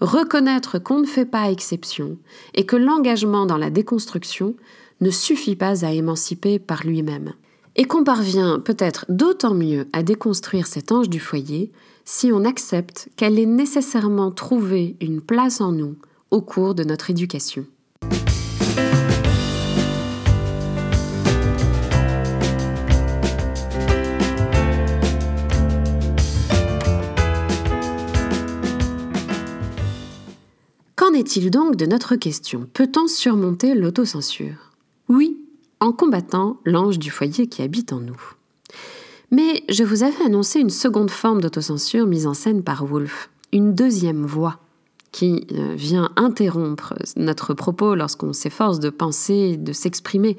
Reconnaître 0.00 0.78
qu'on 0.78 1.00
ne 1.00 1.06
fait 1.06 1.26
pas 1.26 1.50
exception 1.50 2.16
et 2.54 2.64
que 2.64 2.76
l'engagement 2.76 3.46
dans 3.46 3.58
la 3.58 3.70
déconstruction 3.70 4.54
ne 5.00 5.10
suffit 5.10 5.56
pas 5.56 5.84
à 5.84 5.92
émanciper 5.92 6.58
par 6.58 6.84
lui-même. 6.84 7.34
Et 7.76 7.84
qu'on 7.84 8.04
parvient 8.04 8.58
peut-être 8.58 9.04
d'autant 9.08 9.54
mieux 9.54 9.86
à 9.92 10.02
déconstruire 10.02 10.66
cet 10.66 10.92
ange 10.92 11.08
du 11.08 11.20
foyer 11.20 11.70
si 12.04 12.32
on 12.32 12.44
accepte 12.44 13.08
qu'elle 13.16 13.38
ait 13.38 13.46
nécessairement 13.46 14.30
trouvé 14.30 14.96
une 15.00 15.20
place 15.20 15.60
en 15.60 15.72
nous 15.72 15.96
au 16.30 16.40
cours 16.40 16.74
de 16.74 16.84
notre 16.84 17.10
éducation. 17.10 17.66
est-il 31.16 31.50
donc 31.50 31.76
de 31.76 31.86
notre 31.86 32.14
question? 32.16 32.68
Peut-on 32.72 33.08
surmonter 33.08 33.74
l'autocensure? 33.74 34.72
Oui, 35.08 35.35
en 35.80 35.92
combattant 35.92 36.58
l'ange 36.64 36.98
du 36.98 37.10
foyer 37.10 37.46
qui 37.46 37.62
habite 37.62 37.92
en 37.92 38.00
nous. 38.00 38.20
Mais 39.30 39.64
je 39.68 39.84
vous 39.84 40.02
avais 40.02 40.24
annoncé 40.24 40.60
une 40.60 40.70
seconde 40.70 41.10
forme 41.10 41.40
d'autocensure 41.40 42.06
mise 42.06 42.26
en 42.26 42.34
scène 42.34 42.62
par 42.62 42.84
Wolfe, 42.84 43.30
une 43.52 43.74
deuxième 43.74 44.24
voix 44.24 44.60
qui 45.12 45.46
euh, 45.52 45.74
vient 45.74 46.10
interrompre 46.16 46.94
notre 47.16 47.54
propos 47.54 47.94
lorsqu'on 47.94 48.32
s'efforce 48.32 48.80
de 48.80 48.90
penser, 48.90 49.56
de 49.56 49.72
s'exprimer 49.72 50.36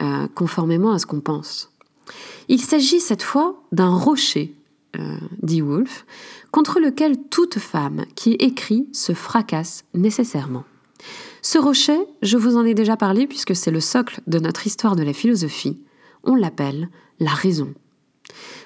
euh, 0.00 0.26
conformément 0.34 0.92
à 0.92 0.98
ce 0.98 1.06
qu'on 1.06 1.20
pense. 1.20 1.70
Il 2.48 2.60
s'agit 2.60 3.00
cette 3.00 3.22
fois 3.22 3.62
d'un 3.72 3.94
rocher, 3.94 4.54
euh, 4.98 5.18
dit 5.42 5.60
Wolfe, 5.60 6.06
contre 6.50 6.80
lequel 6.80 7.18
toute 7.28 7.58
femme 7.58 8.06
qui 8.14 8.32
écrit 8.32 8.88
se 8.92 9.12
fracasse 9.12 9.84
nécessairement. 9.92 10.64
Ce 11.48 11.58
rocher, 11.58 11.96
je 12.22 12.36
vous 12.36 12.56
en 12.56 12.64
ai 12.64 12.74
déjà 12.74 12.96
parlé 12.96 13.28
puisque 13.28 13.54
c'est 13.54 13.70
le 13.70 13.78
socle 13.78 14.20
de 14.26 14.40
notre 14.40 14.66
histoire 14.66 14.96
de 14.96 15.04
la 15.04 15.12
philosophie, 15.12 15.80
on 16.24 16.34
l'appelle 16.34 16.88
la 17.20 17.30
raison. 17.30 17.72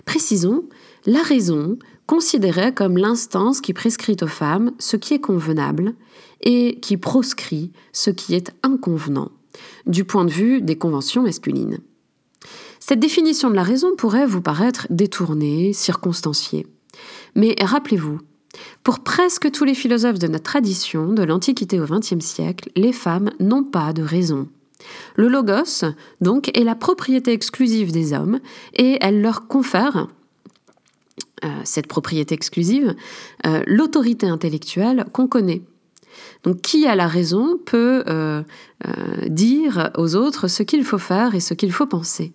Précisons, 0.06 0.64
la 1.04 1.20
raison, 1.20 1.78
considérée 2.06 2.72
comme 2.72 2.96
l'instance 2.96 3.60
qui 3.60 3.74
prescrit 3.74 4.16
aux 4.22 4.26
femmes 4.26 4.72
ce 4.78 4.96
qui 4.96 5.12
est 5.12 5.20
convenable 5.20 5.92
et 6.40 6.80
qui 6.80 6.96
proscrit 6.96 7.70
ce 7.92 8.08
qui 8.08 8.34
est 8.34 8.50
inconvenant, 8.62 9.30
du 9.84 10.04
point 10.04 10.24
de 10.24 10.32
vue 10.32 10.62
des 10.62 10.78
conventions 10.78 11.22
masculines. 11.22 11.80
Cette 12.78 12.98
définition 12.98 13.50
de 13.50 13.56
la 13.56 13.62
raison 13.62 13.94
pourrait 13.94 14.24
vous 14.24 14.40
paraître 14.40 14.86
détournée, 14.88 15.74
circonstanciée. 15.74 16.66
Mais 17.34 17.54
rappelez-vous, 17.60 18.20
pour 18.82 19.00
presque 19.00 19.50
tous 19.50 19.64
les 19.64 19.74
philosophes 19.74 20.18
de 20.18 20.26
notre 20.26 20.44
tradition, 20.44 21.12
de 21.12 21.22
l'Antiquité 21.22 21.80
au 21.80 21.86
XXe 21.86 22.24
siècle, 22.24 22.70
les 22.76 22.92
femmes 22.92 23.30
n'ont 23.38 23.64
pas 23.64 23.92
de 23.92 24.02
raison. 24.02 24.48
Le 25.16 25.28
logos, 25.28 25.84
donc, 26.20 26.56
est 26.56 26.64
la 26.64 26.74
propriété 26.74 27.32
exclusive 27.32 27.92
des 27.92 28.12
hommes 28.12 28.40
et 28.74 28.98
elle 29.00 29.20
leur 29.20 29.46
confère, 29.46 30.08
euh, 31.44 31.48
cette 31.64 31.86
propriété 31.86 32.34
exclusive, 32.34 32.94
euh, 33.46 33.62
l'autorité 33.66 34.26
intellectuelle 34.26 35.04
qu'on 35.12 35.26
connaît. 35.26 35.62
Donc 36.42 36.60
qui 36.60 36.86
a 36.86 36.94
la 36.94 37.06
raison 37.06 37.58
peut 37.64 38.02
euh, 38.08 38.42
dire 39.26 39.90
aux 39.96 40.16
autres 40.16 40.48
ce 40.48 40.62
qu'il 40.62 40.84
faut 40.84 40.98
faire 40.98 41.34
et 41.34 41.40
ce 41.40 41.54
qu'il 41.54 41.72
faut 41.72 41.86
penser. 41.86 42.32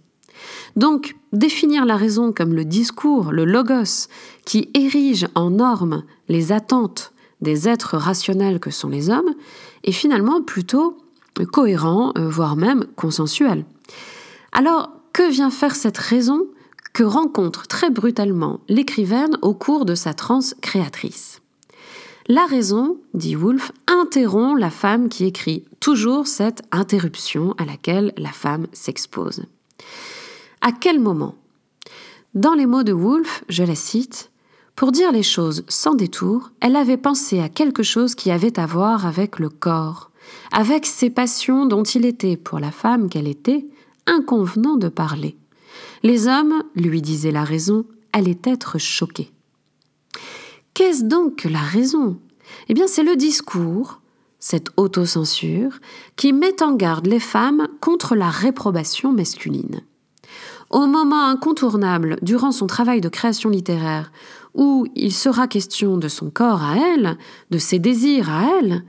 Donc, 0.75 1.15
définir 1.33 1.85
la 1.85 1.97
raison 1.97 2.31
comme 2.31 2.53
le 2.53 2.65
discours, 2.65 3.31
le 3.31 3.45
logos, 3.45 4.07
qui 4.45 4.69
érige 4.73 5.27
en 5.35 5.49
normes 5.51 6.03
les 6.27 6.51
attentes 6.51 7.13
des 7.41 7.67
êtres 7.67 7.97
rationnels 7.97 8.59
que 8.59 8.71
sont 8.71 8.89
les 8.89 9.09
hommes 9.09 9.33
est 9.83 9.91
finalement 9.91 10.41
plutôt 10.41 10.97
cohérent, 11.51 12.13
euh, 12.17 12.29
voire 12.29 12.55
même 12.55 12.85
consensuel. 12.95 13.65
Alors, 14.51 14.91
que 15.13 15.29
vient 15.29 15.51
faire 15.51 15.75
cette 15.75 15.97
raison 15.97 16.47
que 16.93 17.03
rencontre 17.03 17.67
très 17.67 17.89
brutalement 17.89 18.61
l'écrivaine 18.69 19.37
au 19.41 19.53
cours 19.53 19.85
de 19.85 19.95
sa 19.95 20.13
transe 20.13 20.55
créatrice 20.61 21.41
La 22.29 22.45
raison, 22.45 22.97
dit 23.13 23.35
Woolf, 23.35 23.73
interrompt 23.87 24.59
la 24.59 24.69
femme 24.69 25.09
qui 25.09 25.25
écrit, 25.25 25.65
toujours 25.81 26.25
cette 26.25 26.63
interruption 26.71 27.53
à 27.57 27.65
laquelle 27.65 28.13
la 28.17 28.31
femme 28.31 28.67
s'expose. 28.71 29.43
À 30.67 30.71
quel 30.71 30.99
moment 30.99 31.35
Dans 32.33 32.55
les 32.55 32.65
mots 32.65 32.81
de 32.81 32.91
Woolf, 32.91 33.43
je 33.49 33.63
la 33.63 33.75
cite, 33.75 34.31
pour 34.75 34.91
dire 34.91 35.11
les 35.11 35.21
choses 35.21 35.63
sans 35.67 35.93
détour, 35.93 36.49
elle 36.59 36.75
avait 36.75 36.97
pensé 36.97 37.39
à 37.39 37.49
quelque 37.49 37.83
chose 37.83 38.15
qui 38.15 38.31
avait 38.31 38.59
à 38.59 38.65
voir 38.65 39.05
avec 39.05 39.37
le 39.37 39.49
corps, 39.49 40.09
avec 40.51 40.87
ces 40.87 41.11
passions 41.11 41.67
dont 41.67 41.83
il 41.83 42.03
était, 42.03 42.35
pour 42.35 42.57
la 42.57 42.71
femme 42.71 43.09
qu'elle 43.09 43.27
était, 43.27 43.67
inconvenant 44.07 44.75
de 44.75 44.89
parler. 44.89 45.37
Les 46.01 46.27
hommes, 46.27 46.63
lui 46.73 47.03
disait 47.03 47.29
la 47.29 47.43
raison, 47.43 47.85
allaient 48.11 48.41
être 48.43 48.79
choqués. 48.79 49.31
Qu'est-ce 50.73 51.03
donc 51.03 51.35
que 51.35 51.47
la 51.47 51.59
raison? 51.59 52.17
Eh 52.69 52.73
bien, 52.73 52.87
c'est 52.87 53.03
le 53.03 53.15
discours, 53.15 54.01
cette 54.39 54.69
autocensure, 54.77 55.77
qui 56.15 56.33
met 56.33 56.63
en 56.63 56.73
garde 56.73 57.05
les 57.05 57.19
femmes 57.19 57.67
contre 57.81 58.15
la 58.15 58.31
réprobation 58.31 59.13
masculine. 59.13 59.83
Au 60.75 60.87
moment 60.87 61.29
incontournable 61.29 62.17
durant 62.21 62.51
son 62.51 62.67
travail 62.67 62.99
de 62.99 63.07
création 63.07 63.49
littéraire, 63.49 64.11
où 64.53 64.85
il 64.93 65.13
sera 65.13 65.47
question 65.47 65.95
de 65.95 66.09
son 66.09 66.29
corps 66.29 66.61
à 66.63 66.75
elle, 66.75 67.17
de 67.49 67.57
ses 67.57 67.79
désirs 67.79 68.29
à 68.29 68.59
elle, 68.59 68.83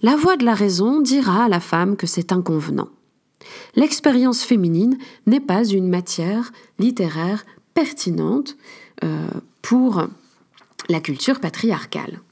la 0.00 0.16
voix 0.16 0.38
de 0.38 0.46
la 0.46 0.54
raison 0.54 1.02
dira 1.02 1.44
à 1.44 1.48
la 1.50 1.60
femme 1.60 1.98
que 1.98 2.06
c'est 2.06 2.32
inconvenant. 2.32 2.88
L'expérience 3.74 4.44
féminine 4.44 4.96
n'est 5.26 5.40
pas 5.40 5.62
une 5.66 5.90
matière 5.90 6.52
littéraire 6.78 7.44
pertinente 7.74 8.56
euh, 9.04 9.28
pour 9.60 10.06
la 10.88 11.00
culture 11.00 11.40
patriarcale. 11.40 12.22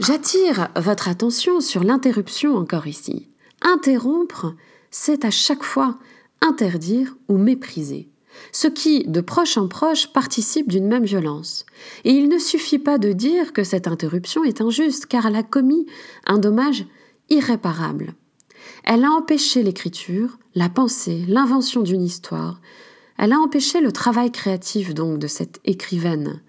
J'attire 0.00 0.66
votre 0.74 1.06
attention 1.06 1.60
sur 1.60 1.84
l'interruption 1.84 2.56
encore 2.56 2.88
ici. 2.88 3.28
Interrompre, 3.62 4.56
c'est 4.90 5.24
à 5.24 5.30
chaque 5.30 5.62
fois 5.62 5.96
interdire 6.40 7.16
ou 7.28 7.36
mépriser 7.38 8.08
ce 8.52 8.68
qui, 8.68 9.04
de 9.04 9.20
proche 9.20 9.56
en 9.56 9.68
proche, 9.68 10.08
participe 10.12 10.68
d'une 10.68 10.86
même 10.86 11.04
violence. 11.04 11.66
Et 12.04 12.12
il 12.12 12.28
ne 12.28 12.38
suffit 12.38 12.78
pas 12.78 12.98
de 12.98 13.12
dire 13.12 13.52
que 13.52 13.64
cette 13.64 13.86
interruption 13.86 14.44
est 14.44 14.60
injuste, 14.60 15.06
car 15.06 15.26
elle 15.26 15.36
a 15.36 15.42
commis 15.42 15.86
un 16.26 16.38
dommage 16.38 16.86
irréparable. 17.30 18.14
Elle 18.84 19.04
a 19.04 19.10
empêché 19.10 19.62
l'écriture, 19.62 20.38
la 20.54 20.68
pensée, 20.68 21.24
l'invention 21.28 21.82
d'une 21.82 22.02
histoire. 22.02 22.60
Elle 23.18 23.32
a 23.32 23.38
empêché 23.38 23.80
le 23.80 23.92
travail 23.92 24.30
créatif 24.30 24.94
donc 24.94 25.18
de 25.18 25.26
cette 25.26 25.60
écrivaine. 25.64 26.40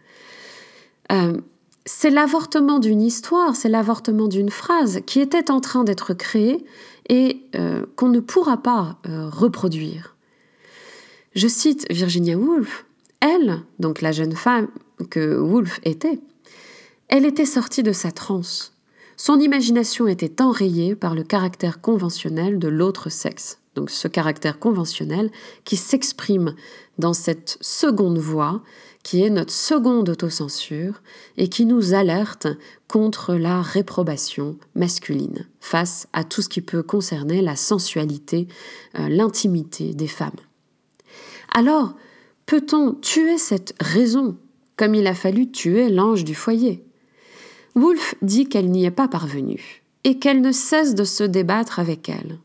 Euh, 1.11 1.37
c'est 1.85 2.11
l'avortement 2.11 2.79
d'une 2.79 3.01
histoire, 3.01 3.55
c'est 3.55 3.69
l'avortement 3.69 4.27
d'une 4.27 4.51
phrase 4.51 5.01
qui 5.05 5.19
était 5.19 5.49
en 5.49 5.59
train 5.59 5.83
d'être 5.83 6.13
créée 6.13 6.63
et 7.09 7.41
euh, 7.55 7.85
qu'on 7.95 8.09
ne 8.09 8.19
pourra 8.19 8.57
pas 8.57 8.97
euh, 9.07 9.29
reproduire. 9.29 10.15
Je 11.35 11.47
cite 11.47 11.85
Virginia 11.91 12.37
Woolf. 12.37 12.85
Elle, 13.19 13.61
donc 13.79 14.01
la 14.01 14.11
jeune 14.11 14.35
femme 14.35 14.69
que 15.09 15.37
Woolf 15.37 15.79
était, 15.83 16.19
elle 17.09 17.25
était 17.25 17.45
sortie 17.45 17.83
de 17.83 17.91
sa 17.91 18.11
transe. 18.11 18.73
Son 19.17 19.39
imagination 19.39 20.07
était 20.07 20.41
enrayée 20.41 20.95
par 20.95 21.15
le 21.15 21.23
caractère 21.23 21.81
conventionnel 21.81 22.57
de 22.59 22.69
l'autre 22.69 23.09
sexe. 23.09 23.58
Donc 23.75 23.89
ce 23.89 24.07
caractère 24.07 24.59
conventionnel 24.59 25.31
qui 25.63 25.77
s'exprime 25.77 26.55
dans 26.97 27.13
cette 27.13 27.57
seconde 27.61 28.17
voix, 28.17 28.61
qui 29.03 29.23
est 29.23 29.29
notre 29.29 29.53
seconde 29.53 30.09
autocensure 30.09 31.01
et 31.37 31.47
qui 31.47 31.65
nous 31.65 31.93
alerte 31.93 32.47
contre 32.87 33.35
la 33.35 33.61
réprobation 33.61 34.57
masculine 34.75 35.47
face 35.61 36.07
à 36.11 36.23
tout 36.23 36.41
ce 36.41 36.49
qui 36.49 36.61
peut 36.61 36.83
concerner 36.83 37.41
la 37.41 37.55
sensualité, 37.55 38.47
euh, 38.97 39.07
l'intimité 39.07 39.93
des 39.93 40.07
femmes. 40.07 40.31
Alors, 41.53 41.95
peut-on 42.45 42.93
tuer 42.93 43.37
cette 43.37 43.73
raison 43.79 44.37
comme 44.75 44.95
il 44.95 45.07
a 45.07 45.15
fallu 45.15 45.49
tuer 45.51 45.89
l'ange 45.89 46.23
du 46.23 46.35
foyer? 46.35 46.83
Wolfe 47.75 48.15
dit 48.21 48.47
qu'elle 48.47 48.69
n'y 48.69 48.85
est 48.85 48.91
pas 48.91 49.07
parvenue 49.07 49.83
et 50.03 50.19
qu'elle 50.19 50.41
ne 50.41 50.51
cesse 50.51 50.95
de 50.95 51.03
se 51.03 51.23
débattre 51.23 51.79
avec 51.79 52.09
elle. 52.09 52.39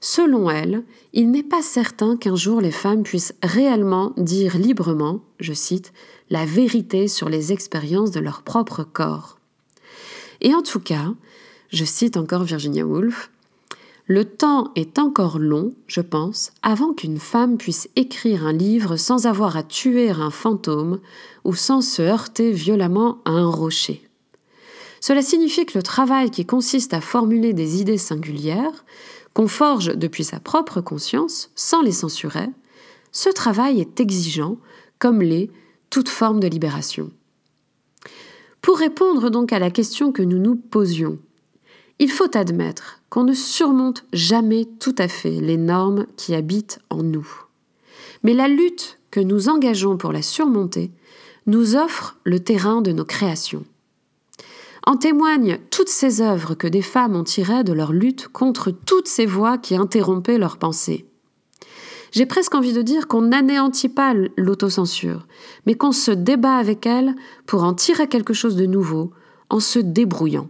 Selon 0.00 0.48
elle, 0.50 0.84
il 1.12 1.30
n'est 1.30 1.42
pas 1.42 1.62
certain 1.62 2.16
qu'un 2.16 2.36
jour 2.36 2.60
les 2.60 2.70
femmes 2.70 3.02
puissent 3.02 3.34
réellement 3.42 4.12
dire 4.16 4.56
librement, 4.56 5.20
je 5.40 5.52
cite, 5.52 5.92
la 6.30 6.44
vérité 6.44 7.08
sur 7.08 7.28
les 7.28 7.52
expériences 7.52 8.10
de 8.10 8.20
leur 8.20 8.42
propre 8.42 8.84
corps. 8.84 9.38
Et 10.40 10.54
en 10.54 10.62
tout 10.62 10.80
cas, 10.80 11.14
je 11.70 11.84
cite 11.84 12.16
encore 12.16 12.44
Virginia 12.44 12.86
Woolf, 12.86 13.30
le 14.10 14.24
temps 14.24 14.72
est 14.74 14.98
encore 14.98 15.38
long, 15.38 15.74
je 15.86 16.00
pense, 16.00 16.52
avant 16.62 16.94
qu'une 16.94 17.18
femme 17.18 17.58
puisse 17.58 17.90
écrire 17.94 18.46
un 18.46 18.54
livre 18.54 18.96
sans 18.96 19.26
avoir 19.26 19.58
à 19.58 19.62
tuer 19.62 20.08
un 20.08 20.30
fantôme 20.30 21.00
ou 21.44 21.54
sans 21.54 21.82
se 21.82 22.00
heurter 22.00 22.50
violemment 22.52 23.18
à 23.26 23.32
un 23.32 23.50
rocher. 23.50 24.08
Cela 25.02 25.20
signifie 25.20 25.66
que 25.66 25.76
le 25.76 25.82
travail 25.82 26.30
qui 26.30 26.46
consiste 26.46 26.94
à 26.94 27.02
formuler 27.02 27.52
des 27.52 27.82
idées 27.82 27.98
singulières, 27.98 28.86
qu'on 29.38 29.46
forge 29.46 29.96
depuis 29.96 30.24
sa 30.24 30.40
propre 30.40 30.80
conscience, 30.80 31.52
sans 31.54 31.80
les 31.80 31.92
censurer, 31.92 32.48
ce 33.12 33.28
travail 33.28 33.80
est 33.80 34.00
exigeant, 34.00 34.56
comme 34.98 35.22
l'est 35.22 35.48
toute 35.90 36.08
forme 36.08 36.40
de 36.40 36.48
libération. 36.48 37.12
Pour 38.62 38.78
répondre 38.78 39.30
donc 39.30 39.52
à 39.52 39.60
la 39.60 39.70
question 39.70 40.10
que 40.10 40.22
nous 40.22 40.40
nous 40.40 40.56
posions, 40.56 41.20
il 42.00 42.10
faut 42.10 42.36
admettre 42.36 43.00
qu'on 43.10 43.22
ne 43.22 43.32
surmonte 43.32 44.04
jamais 44.12 44.64
tout 44.80 44.96
à 44.98 45.06
fait 45.06 45.40
les 45.40 45.56
normes 45.56 46.06
qui 46.16 46.34
habitent 46.34 46.80
en 46.90 47.04
nous. 47.04 47.28
Mais 48.24 48.34
la 48.34 48.48
lutte 48.48 48.98
que 49.12 49.20
nous 49.20 49.48
engageons 49.48 49.98
pour 49.98 50.10
la 50.10 50.22
surmonter 50.22 50.90
nous 51.46 51.76
offre 51.76 52.16
le 52.24 52.40
terrain 52.40 52.82
de 52.82 52.90
nos 52.90 53.04
créations. 53.04 53.64
En 54.88 54.96
témoignent 54.96 55.58
toutes 55.70 55.90
ces 55.90 56.22
œuvres 56.22 56.54
que 56.54 56.66
des 56.66 56.80
femmes 56.80 57.14
ont 57.14 57.22
tirées 57.22 57.62
de 57.62 57.74
leur 57.74 57.92
lutte 57.92 58.28
contre 58.28 58.70
toutes 58.70 59.06
ces 59.06 59.26
voix 59.26 59.58
qui 59.58 59.76
interrompaient 59.76 60.38
leurs 60.38 60.56
pensées. 60.56 61.04
J'ai 62.10 62.24
presque 62.24 62.54
envie 62.54 62.72
de 62.72 62.80
dire 62.80 63.06
qu'on 63.06 63.20
n'anéantit 63.20 63.90
pas 63.90 64.14
l'autocensure, 64.38 65.26
mais 65.66 65.74
qu'on 65.74 65.92
se 65.92 66.10
débat 66.10 66.56
avec 66.56 66.86
elle 66.86 67.14
pour 67.44 67.64
en 67.64 67.74
tirer 67.74 68.08
quelque 68.08 68.32
chose 68.32 68.56
de 68.56 68.64
nouveau, 68.64 69.10
en 69.50 69.60
se 69.60 69.78
débrouillant. 69.78 70.48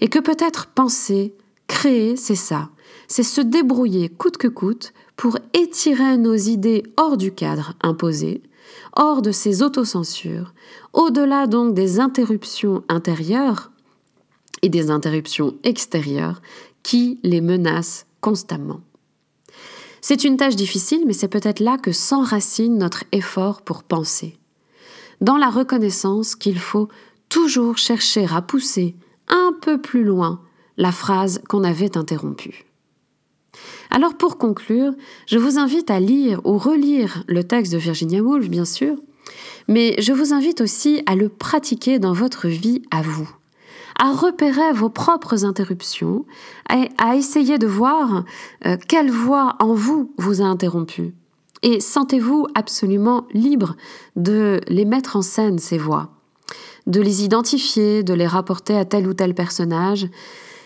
Et 0.00 0.08
que 0.08 0.18
peut-être 0.18 0.66
penser, 0.66 1.32
créer, 1.68 2.16
c'est 2.16 2.34
ça. 2.34 2.70
C'est 3.06 3.22
se 3.22 3.40
débrouiller 3.40 4.08
coûte 4.08 4.38
que 4.38 4.48
coûte 4.48 4.92
pour 5.14 5.38
étirer 5.54 6.16
nos 6.16 6.34
idées 6.34 6.82
hors 6.96 7.16
du 7.16 7.30
cadre 7.30 7.74
imposé, 7.80 8.42
hors 8.96 9.22
de 9.22 9.30
ces 9.30 9.62
autocensures, 9.62 10.52
au-delà 10.92 11.46
donc 11.46 11.74
des 11.74 12.00
interruptions 12.00 12.82
intérieures 12.88 13.70
et 14.62 14.68
des 14.68 14.90
interruptions 14.90 15.54
extérieures 15.62 16.40
qui 16.82 17.20
les 17.22 17.40
menacent 17.40 18.06
constamment. 18.20 18.80
C'est 20.00 20.24
une 20.24 20.36
tâche 20.36 20.56
difficile, 20.56 21.04
mais 21.06 21.12
c'est 21.12 21.28
peut-être 21.28 21.60
là 21.60 21.78
que 21.78 21.92
s'enracine 21.92 22.78
notre 22.78 23.04
effort 23.12 23.62
pour 23.62 23.82
penser. 23.82 24.38
Dans 25.20 25.36
la 25.36 25.50
reconnaissance 25.50 26.34
qu'il 26.34 26.58
faut 26.58 26.88
toujours 27.28 27.76
chercher 27.76 28.26
à 28.32 28.42
pousser 28.42 28.94
un 29.28 29.52
peu 29.60 29.80
plus 29.80 30.04
loin 30.04 30.40
la 30.76 30.92
phrase 30.92 31.40
qu'on 31.48 31.64
avait 31.64 31.96
interrompue. 31.96 32.65
Alors 33.90 34.14
pour 34.14 34.38
conclure, 34.38 34.92
je 35.26 35.38
vous 35.38 35.58
invite 35.58 35.90
à 35.90 36.00
lire 36.00 36.40
ou 36.44 36.58
relire 36.58 37.22
le 37.28 37.44
texte 37.44 37.72
de 37.72 37.78
Virginia 37.78 38.22
Woolf, 38.22 38.48
bien 38.48 38.64
sûr, 38.64 38.96
mais 39.68 39.94
je 39.98 40.12
vous 40.12 40.32
invite 40.32 40.60
aussi 40.60 41.02
à 41.06 41.14
le 41.14 41.28
pratiquer 41.28 41.98
dans 41.98 42.12
votre 42.12 42.48
vie 42.48 42.82
à 42.90 43.02
vous, 43.02 43.28
à 43.98 44.12
repérer 44.12 44.72
vos 44.72 44.90
propres 44.90 45.44
interruptions, 45.44 46.24
et 46.72 46.88
à 46.98 47.16
essayer 47.16 47.58
de 47.58 47.66
voir 47.66 48.24
euh, 48.66 48.76
quelle 48.88 49.10
voix 49.10 49.56
en 49.60 49.74
vous 49.74 50.12
vous 50.18 50.42
a 50.42 50.44
interrompu. 50.44 51.14
Et 51.62 51.80
sentez-vous 51.80 52.46
absolument 52.54 53.26
libre 53.32 53.76
de 54.14 54.60
les 54.68 54.84
mettre 54.84 55.16
en 55.16 55.22
scène, 55.22 55.58
ces 55.58 55.78
voix 55.78 56.10
de 56.86 57.00
les 57.00 57.24
identifier, 57.24 58.02
de 58.02 58.14
les 58.14 58.26
rapporter 58.26 58.76
à 58.76 58.84
tel 58.84 59.06
ou 59.08 59.14
tel 59.14 59.34
personnage, 59.34 60.06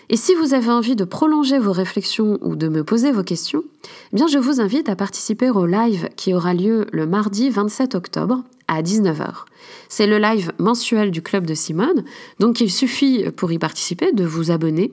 Et 0.09 0.17
si 0.17 0.33
vous 0.35 0.53
avez 0.53 0.69
envie 0.69 0.95
de 0.95 1.05
prolonger 1.05 1.59
vos 1.59 1.71
réflexions 1.71 2.37
ou 2.41 2.55
de 2.55 2.67
me 2.67 2.83
poser 2.83 3.11
vos 3.11 3.23
questions, 3.23 3.63
eh 4.11 4.15
bien 4.15 4.27
je 4.27 4.37
vous 4.37 4.59
invite 4.59 4.89
à 4.89 4.95
participer 4.95 5.49
au 5.49 5.65
live 5.65 6.09
qui 6.15 6.33
aura 6.33 6.53
lieu 6.53 6.85
le 6.91 7.05
mardi 7.05 7.49
27 7.49 7.95
octobre 7.95 8.43
à 8.67 8.81
19h. 8.81 9.45
C'est 9.89 10.07
le 10.07 10.17
live 10.17 10.51
mensuel 10.57 11.11
du 11.11 11.21
club 11.21 11.45
de 11.45 11.53
Simone, 11.53 12.03
donc 12.39 12.61
il 12.61 12.71
suffit 12.71 13.25
pour 13.31 13.51
y 13.51 13.59
participer 13.59 14.11
de 14.11 14.25
vous 14.25 14.51
abonner 14.51 14.91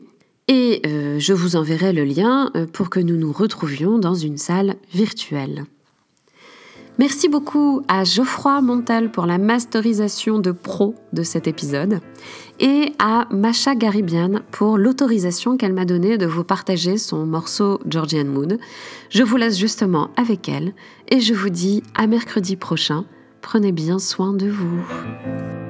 et 0.49 0.81
euh, 0.87 1.19
je 1.19 1.35
vous 1.35 1.57
enverrai 1.57 1.93
le 1.93 2.05
lien 2.05 2.51
euh, 2.57 2.67
pour 2.67 2.89
que 2.89 3.01
nous 3.01 3.17
nous 3.17 3.33
retrouvions 3.33 3.99
dans 3.99 4.15
une 4.15 4.39
salle 4.39 4.77
virtuelle. 4.93 5.67
Merci 6.99 7.29
beaucoup 7.29 7.83
à 7.87 8.03
Geoffroy 8.03 8.61
Montal 8.61 9.13
pour 9.13 9.25
la 9.25 9.39
masterisation 9.39 10.41
de 10.41 10.51
pro 10.51 10.97
de 11.13 11.23
cet 11.23 11.47
épisode 11.47 12.01
et 12.59 12.93
à 12.99 13.29
Masha 13.31 13.77
Garibian 13.77 14.41
pour 14.51 14.79
l'autorisation 14.79 15.57
qu'elle 15.57 15.75
m'a 15.75 15.85
donnée 15.85 16.19
de 16.19 16.27
vous 16.27 16.43
partager 16.43 16.99
son 16.99 17.25
morceau 17.25 17.79
Georgian 17.87 18.25
Mood. 18.25 18.59
Je 19.11 19.23
vous 19.23 19.37
laisse 19.37 19.57
justement 19.57 20.11
avec 20.17 20.49
elle 20.49 20.75
et 21.09 21.21
je 21.21 21.35
vous 21.35 21.51
dis 21.51 21.85
à 21.95 22.09
mercredi 22.09 22.57
prochain. 22.57 23.05
Prenez 23.43 23.71
bien 23.71 24.01
soin 24.01 24.33
de 24.33 24.49
vous. 24.49 25.68